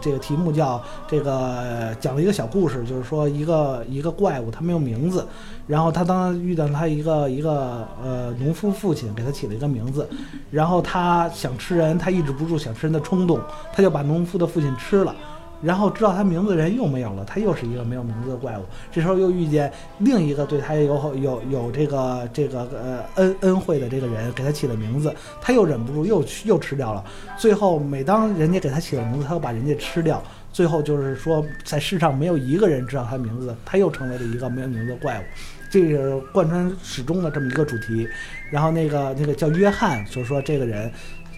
[0.00, 5.26] 这个题目叫这个讲了一个小故事，就是说一个一个怪物，它没有名字。
[5.66, 10.08] 然后他当遇到他一个一个呃农夫父亲，给他起了一个名字。
[10.50, 13.40] 然后他想吃人，他抑制不住想吃人的冲动，
[13.72, 15.14] 他就把农夫的父亲吃了。
[15.62, 18.62] 然后知道他名字的人又没有了，他又是一个没有名字的怪物。
[18.90, 27.04] 这时候又遇见另一个对他有有有这个这个呃恩恩惠的这个人，给他起了名字，他又忍不住又又吃掉了。
[27.36, 30.22] 最后每当人家给他起了名字，他又把人家吃掉。
[30.52, 35.22] 最后就是说，在世上没有一个人知道他名字，他又成为了一个没有名字的怪物。
[35.70, 38.08] 这是贯穿始终的这么一个主题。
[38.50, 40.90] 然后那个那个叫约翰，就是说这个人。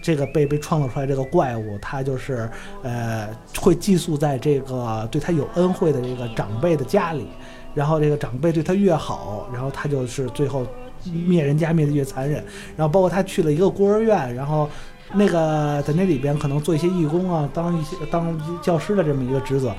[0.03, 2.49] 这个被被创造出来这个怪物，他就是
[2.83, 7.25] 呃会寄宿在这个对他有恩惠的这个长辈的家里，
[7.73, 10.67] 然后这个长辈对他越好，然后他就是最后
[11.05, 12.43] 灭人家灭的越残忍。
[12.75, 14.69] 然后包括他去了一个孤儿院，然后
[15.13, 19.73] 那个在那里边可能做一些义工啊，当一些当教师的这么一个职责，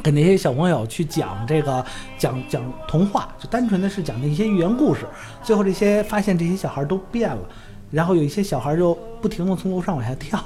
[0.00, 1.84] 给那些小朋友去讲这个
[2.16, 5.06] 讲讲童话，就单纯的是讲那些寓言故事。
[5.42, 7.42] 最后这些发现这些小孩都变了。
[7.90, 10.38] 然后有一些小孩就不停地从楼上往下跳，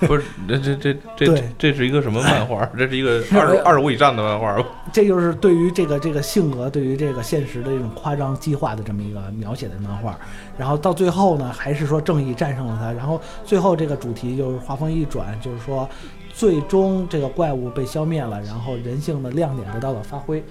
[0.00, 2.64] 不是，这这这这这是一个什么漫画？
[2.76, 4.56] 这是一个二 二十五以上的漫画
[4.92, 10.18] 这就是对于这个这个性格，对于这个现实的一种夸张激化的这么一个描写的漫画。
[10.58, 12.92] 然后到最后呢，还是说正义战胜了他。
[12.92, 15.88] 然后最后这个主题就是画风一转，就是说
[16.34, 20.42] 最终这个怪物被消灭了，然后人性的亮点得到了发挥。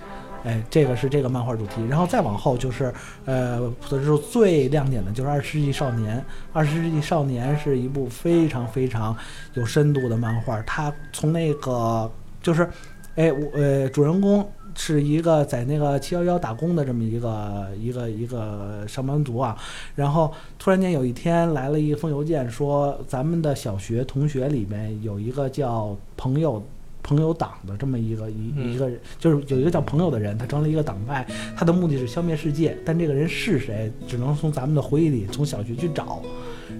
[0.43, 2.91] 哎，这个是这个漫画主题，然后再往后就是，
[3.25, 6.17] 呃，普泽之最亮点的就是《二十世纪少年》。
[6.51, 9.15] 《二十世纪少年》是一部非常非常
[9.53, 12.11] 有深度的漫画，它从那个
[12.41, 12.67] 就是，
[13.15, 19.55] 哎，我呃，主人公是一个在那个七幺幺打工的这么一个一个一个上班族啊，
[19.93, 26.63] 然后突然间有一天来了一封邮件，说咱们的小学同学里面有一个叫朋友。
[27.03, 31.25] 朋友党的这么一个一一个人，就是有一个叫朋友的人，他成了一个党派，
[31.55, 32.77] 他的目的是消灭世界。
[32.85, 36.21] 但这个人是谁，只能从咱们的回忆里，从小学去找，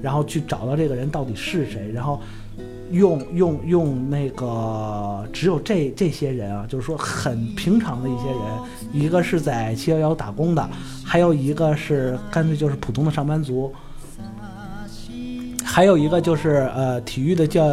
[0.01, 2.22] 然后去找到这个人到底是谁，然后
[2.91, 8.39] 用用用那个只有这这些人啊，就是说很平常的一些人，
[8.93, 10.69] 一个是在七幺幺打工的。
[11.03, 13.74] 还有一个是干脆就是普通的上班族，
[15.63, 17.65] 还有一个就是呃体育的教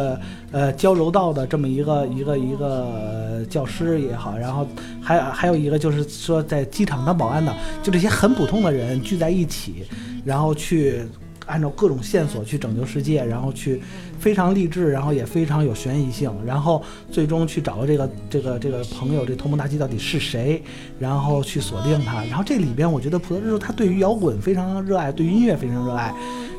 [0.51, 4.67] 呃教柔道的这么一个一个一个教师也好，然后
[5.01, 9.83] 还还有一个就是说在机场当保安的，就这些很普通的人聚在一起，
[10.23, 11.01] 然后去。
[11.45, 13.81] 按照各种线索去拯救世界，然后去
[14.19, 16.79] 非常励志，然后也非常有悬疑性，然后
[17.09, 20.61] 最终去找到这个这个这个朋友，这头目大吉到底是谁，
[20.99, 22.23] 然后去锁定他。
[22.25, 26.13] 然后这里边我觉得普泽之树他对于摇滚非常热爱，对于音乐非常热爱。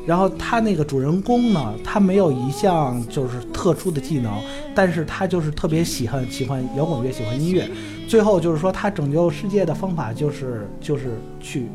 [0.05, 4.33] 然后他那个主人公呢，他没有一项就是特殊的技能，
[4.73, 7.69] 但是他就是特别喜欢喜欢摇滚乐，喜欢音乐。
[8.07, 11.67] 最后就是说他拯救世界的方法就是就是去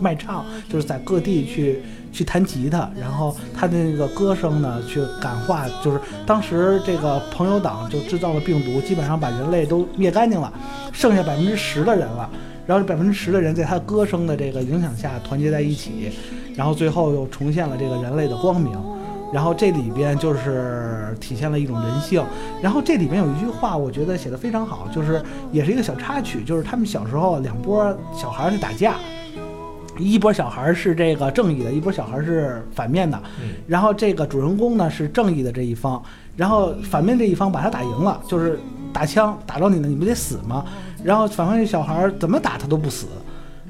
[0.00, 1.82] 卖唱，就是在各地去。
[2.12, 10.52] 去弹吉他，然后他的那个歌声呢，去感化，就是当时这个朋友党就制造了病毒，基本上把人类都灭干净了，
[10.92, 12.28] 剩下百分之十的人了。
[12.66, 16.12] 然后百分之十的人在他歌声的这个影响下团结在一起，
[16.54, 18.72] 然后最后又重现了这个人类的光明。
[19.32, 22.22] 然后这里边就是体现了一种人性。
[22.60, 28.96] 然后这里边有一句话，我觉得写的非常好，就是也是一个小插曲，就是他们小时候两波小孩在打架。
[29.98, 33.18] 一波小孩是这个正义的，一波小孩是反面的。
[33.66, 36.02] 然后这个主人公呢是正义的这一方，
[36.36, 38.58] 然后反面这一方把他打赢了，就是
[38.92, 40.64] 打枪打到你了，你不得死吗？
[41.04, 43.06] 然后反方小孩怎么打他都不死，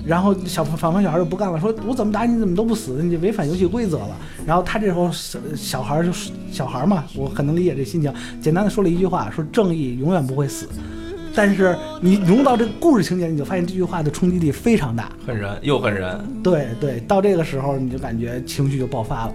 [0.05, 4.17] 然后小反方小孩就不干了，说我怎么打你怎么都不死，你违反游戏规则了。
[4.47, 10.69] 然后他这时候小小孩就是小孩嘛，我很能理解这心情，简单的说了一句话，说正义永远不会死。
[11.35, 16.21] 但是你融到这个故事情节，你就发现这句话的冲击力非常大，恨人又恨人。
[16.43, 19.35] 对对，到这个时候你就感觉情绪就爆发了。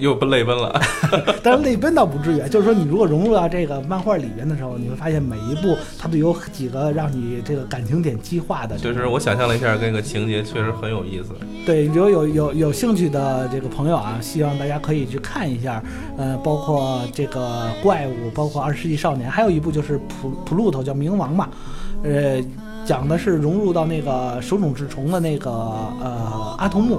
[0.00, 0.80] 又奔泪奔了，
[1.44, 2.48] 但是泪奔倒不至于。
[2.48, 8.76] 就是说，你如果融入到这个漫画里边的时候，你会发现每一部它都有几个让你这个感情点激化的。
[8.80, 11.34] 就是我想象了一下，这个情节确实很有意思。
[11.66, 15.82] 对，如果有有有兴趣的这个朋友啊，希望大家可以去看一下。
[16.16, 21.48] 呃，包括这个怪物，包括二十世纪少年，还有一部就是普普鲁头叫冥王嘛，
[22.02, 22.42] 呃，
[22.84, 26.98] 讲的是融入到那个手冢治虫的那个呃阿童木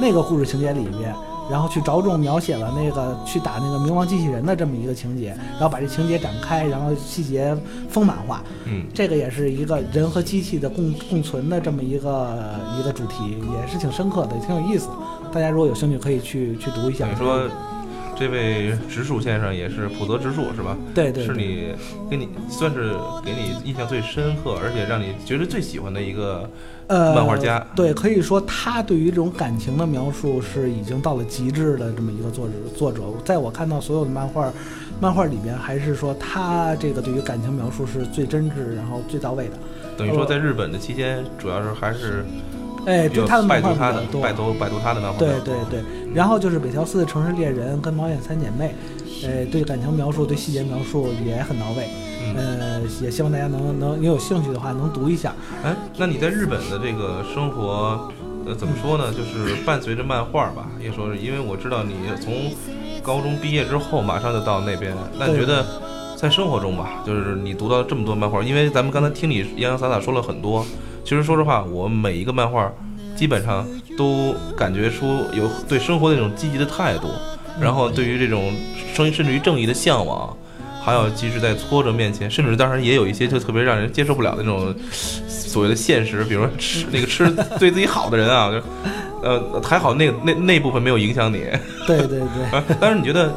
[0.00, 1.14] 那个故事情节里面。
[1.50, 7.56] 然后去着重描写了那个去打那个冥王机器人的这么一个情节，然后把这情节展开，然后细节
[7.88, 8.42] 丰满化。
[8.64, 14.88] 嗯，这个也是一个人和机器的共共存的这么一个一个主题，也是挺深刻的，挺有意思。
[15.32, 17.06] 大家如果有兴趣，可以去去读一下。
[17.08, 17.48] 你说。
[18.18, 20.74] 这位直树先生也是普泽直树是吧？
[20.94, 21.74] 对对，是你
[22.10, 26.48] 给你算是给你印象最深刻，而且让你觉得最喜欢的一个
[26.86, 27.64] 呃漫画家。
[27.76, 32.54] 对，可以说他对于这种感情的描述是已经到了极致的这么一个作者。
[32.74, 34.50] 作者，在我看到所有的漫画，
[34.98, 39.58] 漫画里边还是说他这个对于感情描述是最真挚，然后最到位的。
[39.98, 42.24] 等于说，在日本的期间，主要是还是。
[42.86, 45.18] 哎，就他的漫画比较多，拜读拜读他的漫画。
[45.18, 45.82] 对对对，
[46.14, 48.74] 然后就是北条司的城市猎人跟猫眼三姐妹，
[49.24, 51.88] 呃，对感情描述、对细节描述也很到位。
[52.36, 55.34] 呃，也希望大家能能你有兴趣的话能读一下。
[55.64, 58.08] 哎，那你在日本的这个生活，
[58.46, 59.12] 呃，怎么说呢？
[59.12, 62.52] 就是伴随着漫画吧，也说是因为我知道你从
[63.02, 65.64] 高中毕业之后马上就到那边，那你觉得
[66.16, 70.64] 在生活中吧，就是你读到这么多漫画，因为咱们刚才听你洋洋洒洒说了很多。
[71.06, 72.68] 其实说实话，我每一个漫画，
[73.14, 73.64] 基本上
[73.96, 77.06] 都感觉出有对生活的那种积极的态度，
[77.60, 78.52] 然后对于这种
[78.92, 80.36] 生甚至于正义的向往，
[80.84, 84.74] 还有即使在挫折面前，甚至当然也有一些就特别让人接受不了的那种
[85.28, 88.60] 所谓的现实，比如说吃那个吃 对自己好的人啊，就
[89.22, 91.44] 呃还好那那那部分没有影响你。
[91.86, 92.62] 对对对。
[92.80, 93.32] 但是你觉得，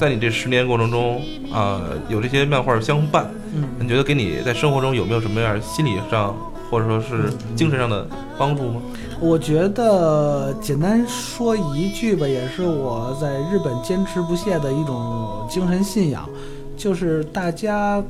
[0.00, 1.20] 在你这十年过程中
[1.52, 3.30] 啊，有这些漫画相伴，
[3.78, 6.34] 你觉得给你在生活中有没有什么样心理上？
[6.72, 8.08] 或者说是精神上的
[8.38, 8.80] 帮助吗？
[9.20, 16.26] 我觉得简单说一句吧，也是我在日本坚持不懈的一种精神信仰，
[16.74, 18.02] 就是大家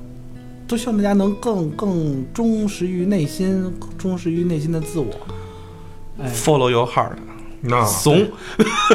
[0.68, 5.12] 都希望大家能更更忠实于内心，忠实于内心的自我。
[6.28, 7.16] Follow your heart。
[7.62, 8.28] 那怂，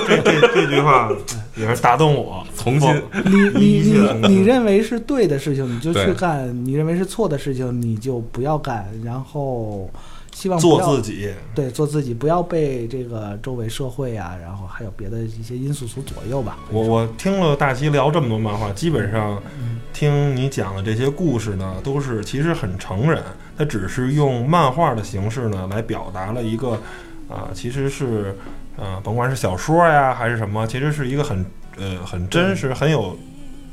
[0.08, 1.12] 这这这句话
[1.58, 2.46] 也是打动我。
[2.56, 2.90] 从心，
[3.26, 8.90] 你你你你认为是对的事情，你就去干；你认为是错的事情，你就不要干。
[9.04, 9.90] 然后，
[10.34, 16.58] 希望做自己，对，做自己，不要被这个周围社会啊，然后还有别的一些因素所左右吧。
[16.72, 19.42] 我我听了大齐聊这么多漫画，基本上
[19.94, 23.24] 听你讲的这些故事呢，都是其实很成人，
[23.58, 26.72] 他只是用漫画的形式呢来表达了一个
[27.30, 28.36] 啊，其实是。
[28.78, 31.46] 嗯，甭管是小说呀还是什么，其实是一个很
[31.78, 33.18] 呃很真实、很有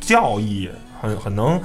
[0.01, 0.69] 教义、
[1.01, 1.61] 很很能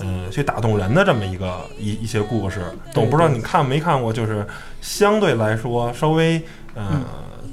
[0.00, 2.60] 嗯去打动人的这么一个一一些故事。
[2.94, 4.46] 我不知道你看没看过，就是
[4.80, 6.40] 相对来说稍微
[6.76, 7.04] 嗯，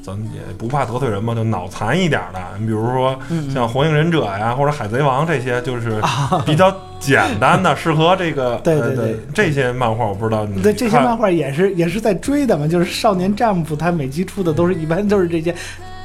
[0.03, 3.17] 咱也不怕得罪人嘛，就脑残一点的，你比如说
[3.53, 6.01] 像《火影忍者》呀，或者《海贼王》这些，就是
[6.45, 15.53] 比较简单的，适合这个对对对这些漫画，我不知道你对这些漫画也是也是在追的嘛，就是少年战斧，它每集出的都是一般都是这些。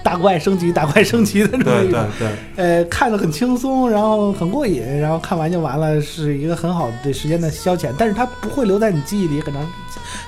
[0.06, 2.00] 大怪升级，大怪升级的这么一种，
[2.54, 7.92] 呃，看着很轻松，然后很过瘾，然后看完就完了，是一个很好的时间的消遣。
[7.98, 9.66] 但是它不会留在你记忆里很长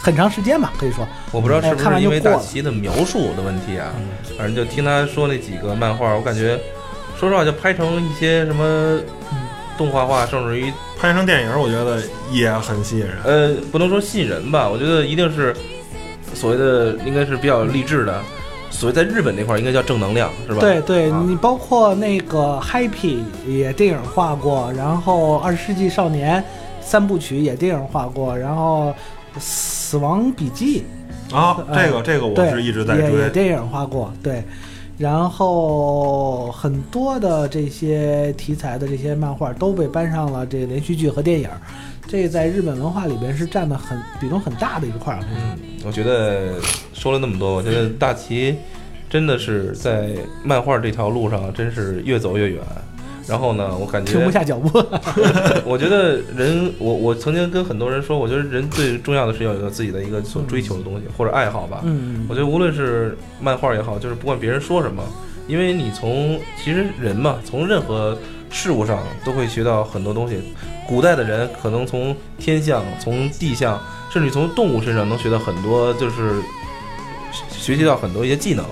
[0.00, 0.72] 很长时间吧？
[0.76, 3.92] 可以说，我不知道是不是因为大齐的描述的问题啊，
[4.36, 6.58] 反正就听他说那几个漫画，我感觉，
[7.16, 8.98] 说实话，就拍成一些什么
[9.76, 12.02] 动画化，甚至于拍成电影，我觉得
[12.32, 13.16] 也很吸引人。
[13.22, 15.54] 呃，不能说吸引人吧，我觉得一定是
[16.34, 18.20] 所谓的应该是比较励志的。
[18.70, 20.60] 所谓在日本那块儿应该叫正能量，是吧？
[20.60, 26.40] 对对，你包括那个 Happy 也电影化过，然后《二十世纪少年》
[26.80, 28.90] 三部曲也电影化过，然后
[29.38, 30.84] 《死亡笔记》
[31.36, 34.42] 啊，这个这个我是一直在追，也电影化过，对。
[34.96, 41.48] 然后很多的这些题材的这些漫画都被搬上了这个连续剧和电影。
[42.08, 45.20] 这在日本文化里边是占的很比重很大的一块儿。
[45.30, 46.54] 嗯，我觉得
[46.94, 48.56] 说了那么多，我觉得大齐
[49.10, 52.62] 真的是在漫画这条路上真是越走越远。
[53.26, 54.70] 然后呢，我感觉停不下脚步。
[55.66, 61.82] 我觉得人，我我曾经跟很多人说，我觉得人最重要的是要有自己的一个所追求的东西或者爱好吧。
[61.84, 65.04] 嗯，我觉得无论是漫画也好，就是不管别人说什么，
[65.46, 68.16] 因为你从其实人嘛，从任何
[68.48, 70.42] 事物上都会学到很多东西。
[70.88, 73.78] 古代的人可能从天象、从地象，
[74.10, 76.40] 甚至从动物身上能学到很多，就是
[77.50, 78.64] 学习到很多一些技能。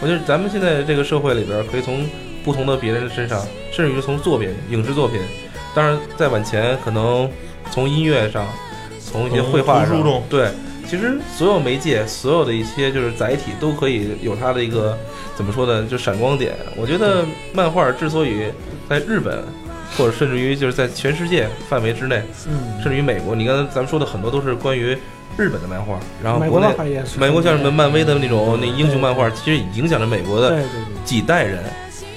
[0.00, 2.08] 我觉得咱们现在这个社会里边，可以从
[2.42, 5.20] 不同的别人的身上，甚至于从作品、影视作品，
[5.74, 7.30] 当然再往前，可能
[7.70, 8.46] 从音乐上，
[8.98, 10.48] 从一些绘画上，对，
[10.88, 14.96] 其实所有媒介、所有的一些就是载体，都可以有它的一个
[15.36, 15.86] 怎么说呢？
[15.86, 16.54] 就闪光点。
[16.78, 18.44] 我觉得漫画之所以
[18.88, 19.44] 在日本。
[19.98, 24.96] 或者甚至于就是在全世界范围之内，嗯，甚至于美国，你刚才咱们说的很多都是关于
[25.36, 30.62] 日本的漫画，然后美国漫画也是，美国像什么漫威的那种那英雄漫画，其实影响着美国的
[31.04, 31.58] 几代人。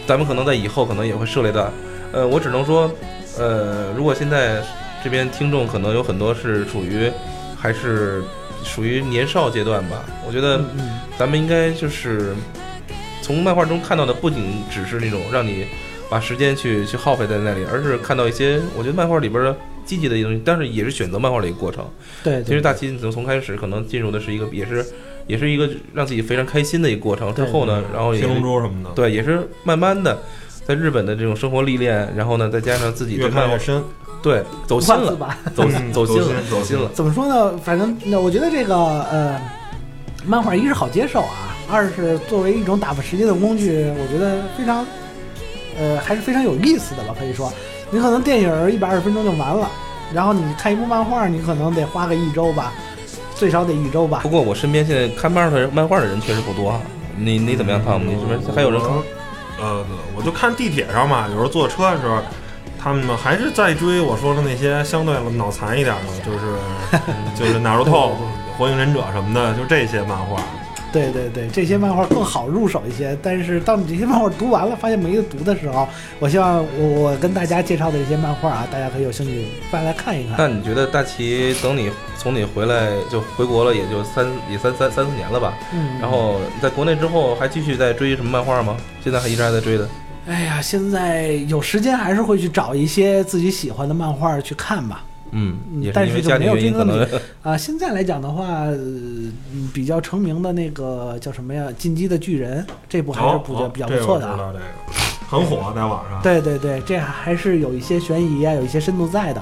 [0.05, 1.71] 咱们可能在以后可能也会涉猎到，
[2.11, 2.91] 呃，我只能说，
[3.39, 4.61] 呃，如果现在
[5.03, 7.11] 这边听众可能有很多是处于
[7.57, 8.21] 还是
[8.63, 10.63] 属于年少阶段吧，我觉得
[11.17, 12.35] 咱们应该就是
[13.23, 15.65] 从漫画中看到的不仅只是那种让你。
[16.11, 19.55] 把时间去去耗费在那里，而是看到一些我觉得漫画里边的
[19.85, 21.85] 积极的一些东西，但是也是选择漫画的一个过程。
[22.21, 24.85] 对，其实大齐从从开始可能进入的是一个，也是
[25.25, 27.33] 也是一个让自己非常开心的一个过程。
[27.33, 30.21] 之后呢，然后也龙珠什么的，对，也是慢慢的
[30.65, 33.81] 在日本的这种生活历练，然后呢，再加上自己越看越深，
[34.21, 35.17] 对，走心了，
[35.55, 36.91] 走走心了，走心了。
[36.93, 37.57] 怎么说呢？
[37.63, 39.39] 反正那我觉得这个呃，
[40.25, 44.85] 漫画一是好接受啊，二是作为一种打发时间的工具，我觉得非常。
[45.79, 47.15] 呃，还是非常有意思的吧？
[47.17, 47.51] 可以说，
[47.89, 49.69] 你可能电影一百二十分钟就完了，
[50.13, 52.73] 然后你看一部漫画，你可能得花个一周吧，
[53.35, 54.19] 最少得一周吧。
[54.23, 56.79] 不过我身边现在看漫画的漫画的人确实不多哈。
[57.17, 58.11] 你你怎么样，汤姆？
[58.11, 58.89] 你是不是还有人看？
[59.59, 59.85] 呃，
[60.15, 62.17] 我就看地铁上嘛，有时候坐车的时候，
[62.81, 66.55] 他们还是在追我说的那些相对脑残一点的，就是
[67.37, 68.17] 就是《纳鲁透》
[68.57, 70.41] 《火影忍者》什么的，就这些漫画。
[70.91, 73.17] 对对对，这些漫画更好入手一些。
[73.21, 75.87] 但是当你这些漫画读完了，发现没得读的时候，
[76.19, 80.35] 我希望我我跟大家介绍的这些漫画啊，大家可以有兴趣翻来看一看。
[80.37, 85.53] 那你觉得大齐等你从你回来就回国了，也就三也三三三四年了吧？
[85.73, 85.99] 嗯。
[85.99, 88.75] 然后在国内之后还继续在追什么漫画吗？
[89.03, 89.87] 现在还一直还在追的？
[90.27, 95.03] 哎呀，现在有时间还是会去找一些自己喜欢的漫画去看吧。
[95.31, 95.57] 嗯，
[95.93, 97.07] 但是就没有这个
[97.41, 97.57] 啊。
[97.57, 98.67] 现在来讲的话，
[99.73, 101.67] 比较成名的那个叫什么呀？
[101.75, 104.37] 《进击的巨人》这部还是比较比较不错的啊。
[104.37, 104.59] 这个
[105.29, 106.21] 很火，在网上。
[106.21, 109.41] 对对对，这还是有一些悬疑啊，有一些深度在的。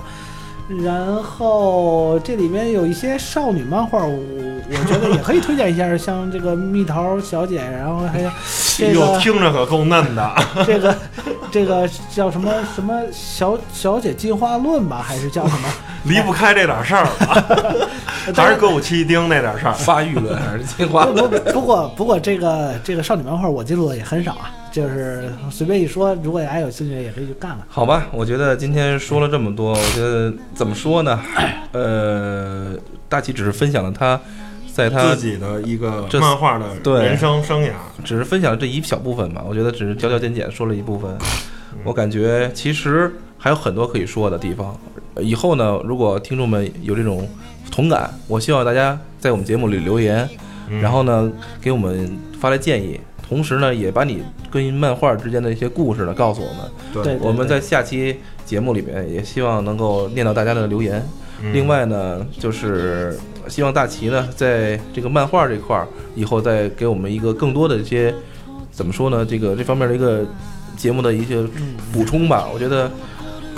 [0.84, 8.30] 然后这里面有一些少女漫画，我我觉得也可以推荐一下， 像这个蜜桃小姐，然后还有
[8.78, 10.36] 这个听着可够嫩的。
[10.68, 10.96] 这个
[11.52, 15.68] 这个叫什么什么小小姐进化论吧，还是叫什么？
[16.06, 17.44] 离不开这点事儿吧，
[18.34, 19.74] 还是歌舞伎町那点事儿？
[19.74, 21.06] 发育论还是进化？
[21.06, 24.52] 论不过不过这个这个少女漫画我记录的也很少啊。
[24.72, 27.60] 就是随便一说，如果大家有兴趣，也可以去看看。
[27.68, 31.20] 好吧，我觉得今天说了这么多，我觉得怎么说呢？
[31.72, 32.76] 呃，
[33.10, 34.20] 大齐只是分享了他
[34.80, 37.72] 在他自己的一个漫画的人生生涯，
[38.06, 39.44] 只是分享了这一小部分嘛。
[39.46, 41.12] 我觉得只是挑挑拣拣说了一部分。
[41.84, 44.74] 我感觉其实还有很多可以说的地方。
[45.20, 47.28] 以后呢，如果听众们有这种
[47.70, 50.28] 同感，我希望大家在我们节目里留言。
[50.82, 57.04] 然后呢给我们发来建议，同时呢也把你跟漫画之间的一些故事呢告诉我们。
[57.04, 61.04] 对，我们在下期节目里面也希望能够念到大家的留言。
[61.54, 63.18] 另外呢，就是
[63.50, 68.14] 希望大齐呢在这个漫画这块儿以后再给我们一个更多的一些
[68.72, 69.26] 怎么说呢？
[69.26, 70.26] 这个这方面的一个
[70.78, 71.44] 节目的一些
[71.92, 72.48] 补充吧。
[72.54, 72.90] 我觉得。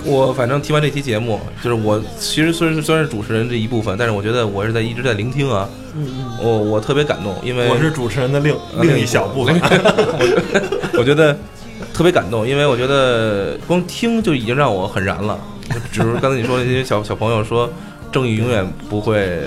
[0.04, 5.68] 我反正听完这期节目，就是我其实虽然虽然是主持人这一部分，但是我觉得我是在一直在聆听啊。
[5.94, 6.38] 嗯嗯。
[6.42, 9.54] 我我特别感动，因为我是主持人的另另一小部分。
[9.62, 11.38] 我我觉得
[11.94, 15.38] 特别感动，因为我觉得光听就已经让我很燃了。
[15.92, 17.70] 只是刚才你说那些小小朋友说
[18.10, 19.42] 正义永远不会，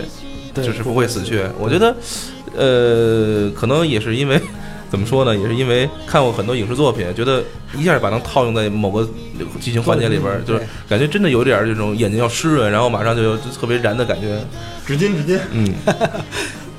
[0.64, 1.44] 就是不会死去。
[1.60, 1.96] 我觉得，
[2.56, 4.42] 呃，可能也是因为。
[4.88, 5.36] 怎么说呢？
[5.36, 7.44] 也是因为看过很多影视作品，觉得
[7.76, 9.06] 一下把能套用在某个
[9.60, 14.40] 剧情环节里边，就是感觉真的有点这种眼睛要湿润，然后马上就有特别燃的感觉。
[14.86, 15.40] 纸巾，纸巾。
[15.52, 15.74] 嗯。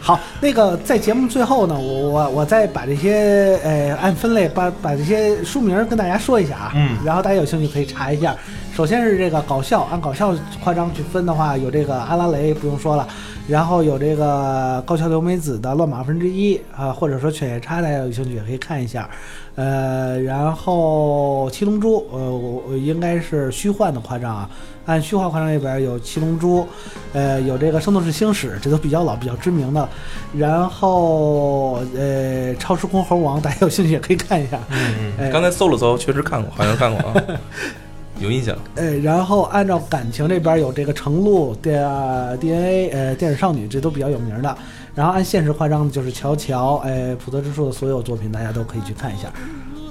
[0.00, 6.72] 好，那个在节目最后呢，我我我再把这些呃按分类把把这些书名跟大家说一下啊。
[6.76, 6.96] 嗯。
[7.04, 8.34] 然后大家有兴趣可以查一下。
[8.74, 13.06] 首先是这个搞笑，按搞笑夸张去分的话，有这个阿拉蕾不用说了。
[13.48, 19.08] 然后有这个高桥留美子的《乱马分之一》啊，或者说《犬夜叉》，大家有兴趣也可以看一下。
[19.54, 24.50] 呃，然后《七龙珠》，呃，我应该是虚幻的夸张啊。
[24.84, 26.60] 按虚幻夸张里边有《七龙珠》，
[27.12, 29.88] 呃，有这个《圣斗士星矢》，这都比较老、比较知名的。
[30.36, 34.58] 然后，呃，《超时空猴王》，大家有兴趣也可以看一下。
[34.70, 35.32] 嗯嗯。
[35.32, 37.22] 刚才搜了搜，确实看过，好像看过啊。
[38.18, 41.82] 有印象，呃，然后按照感情这边有这个程璐、电
[42.40, 44.56] DNA，呃，电影少女这都比较有名的。
[44.94, 49.30] 然后按现实夸张的就是乔乔，哎，普泽之树的所有作品大家都可以去看一下。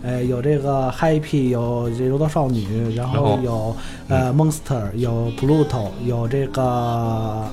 [0.02, 3.76] 呃，有这个 Happy，有这柔道少女，然后有
[4.07, 6.64] 呃 Monster，有 Pluto，有这个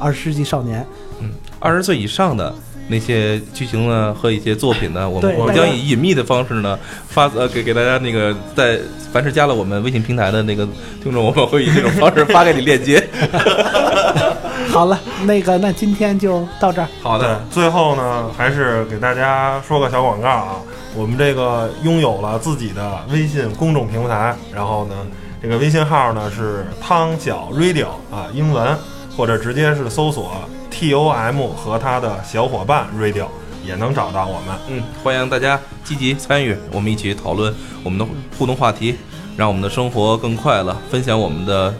[0.00, 0.86] 二十世纪少年。
[1.20, 2.54] 嗯，二十岁以上的。
[2.92, 6.78] 那些剧情呢和一些作品呢，我们我们将以隐秘的方式呢
[7.08, 8.78] 发呃给给大家那个在
[9.10, 10.68] 凡是加了我们微信平台的那个
[11.02, 13.02] 听众，我们会以这种方式发给你链接。
[14.68, 16.88] 好了，那个那今天就到这儿。
[17.02, 20.56] 好的，最后呢还是给大家说个小广告啊，
[20.94, 24.94] 我们这个拥有了自己的微信公众平台，然后呢
[25.42, 28.76] 这个微信号呢是汤小 Radio 啊英文，
[29.16, 30.32] 或者直接是搜索。
[30.70, 33.26] T O M 和他的小伙伴 Radio
[33.64, 34.56] 也能找到我们。
[34.68, 38.06] 嗯，欢迎大家积极参与，我们一起讨论我们的
[38.38, 38.96] 互动话题，
[39.36, 40.74] 让我们的生活更快乐。
[40.90, 41.74] 分享我们的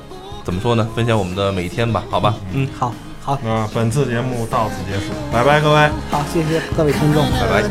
[0.45, 0.87] 怎么说呢？
[0.95, 2.35] 分享我们的每一天吧，好吧？
[2.53, 2.93] 嗯，好，
[3.23, 3.39] 好。
[3.43, 5.89] 那本次节目到此结束，拜拜，各位。
[6.11, 7.63] 好，谢谢各位听众，拜拜。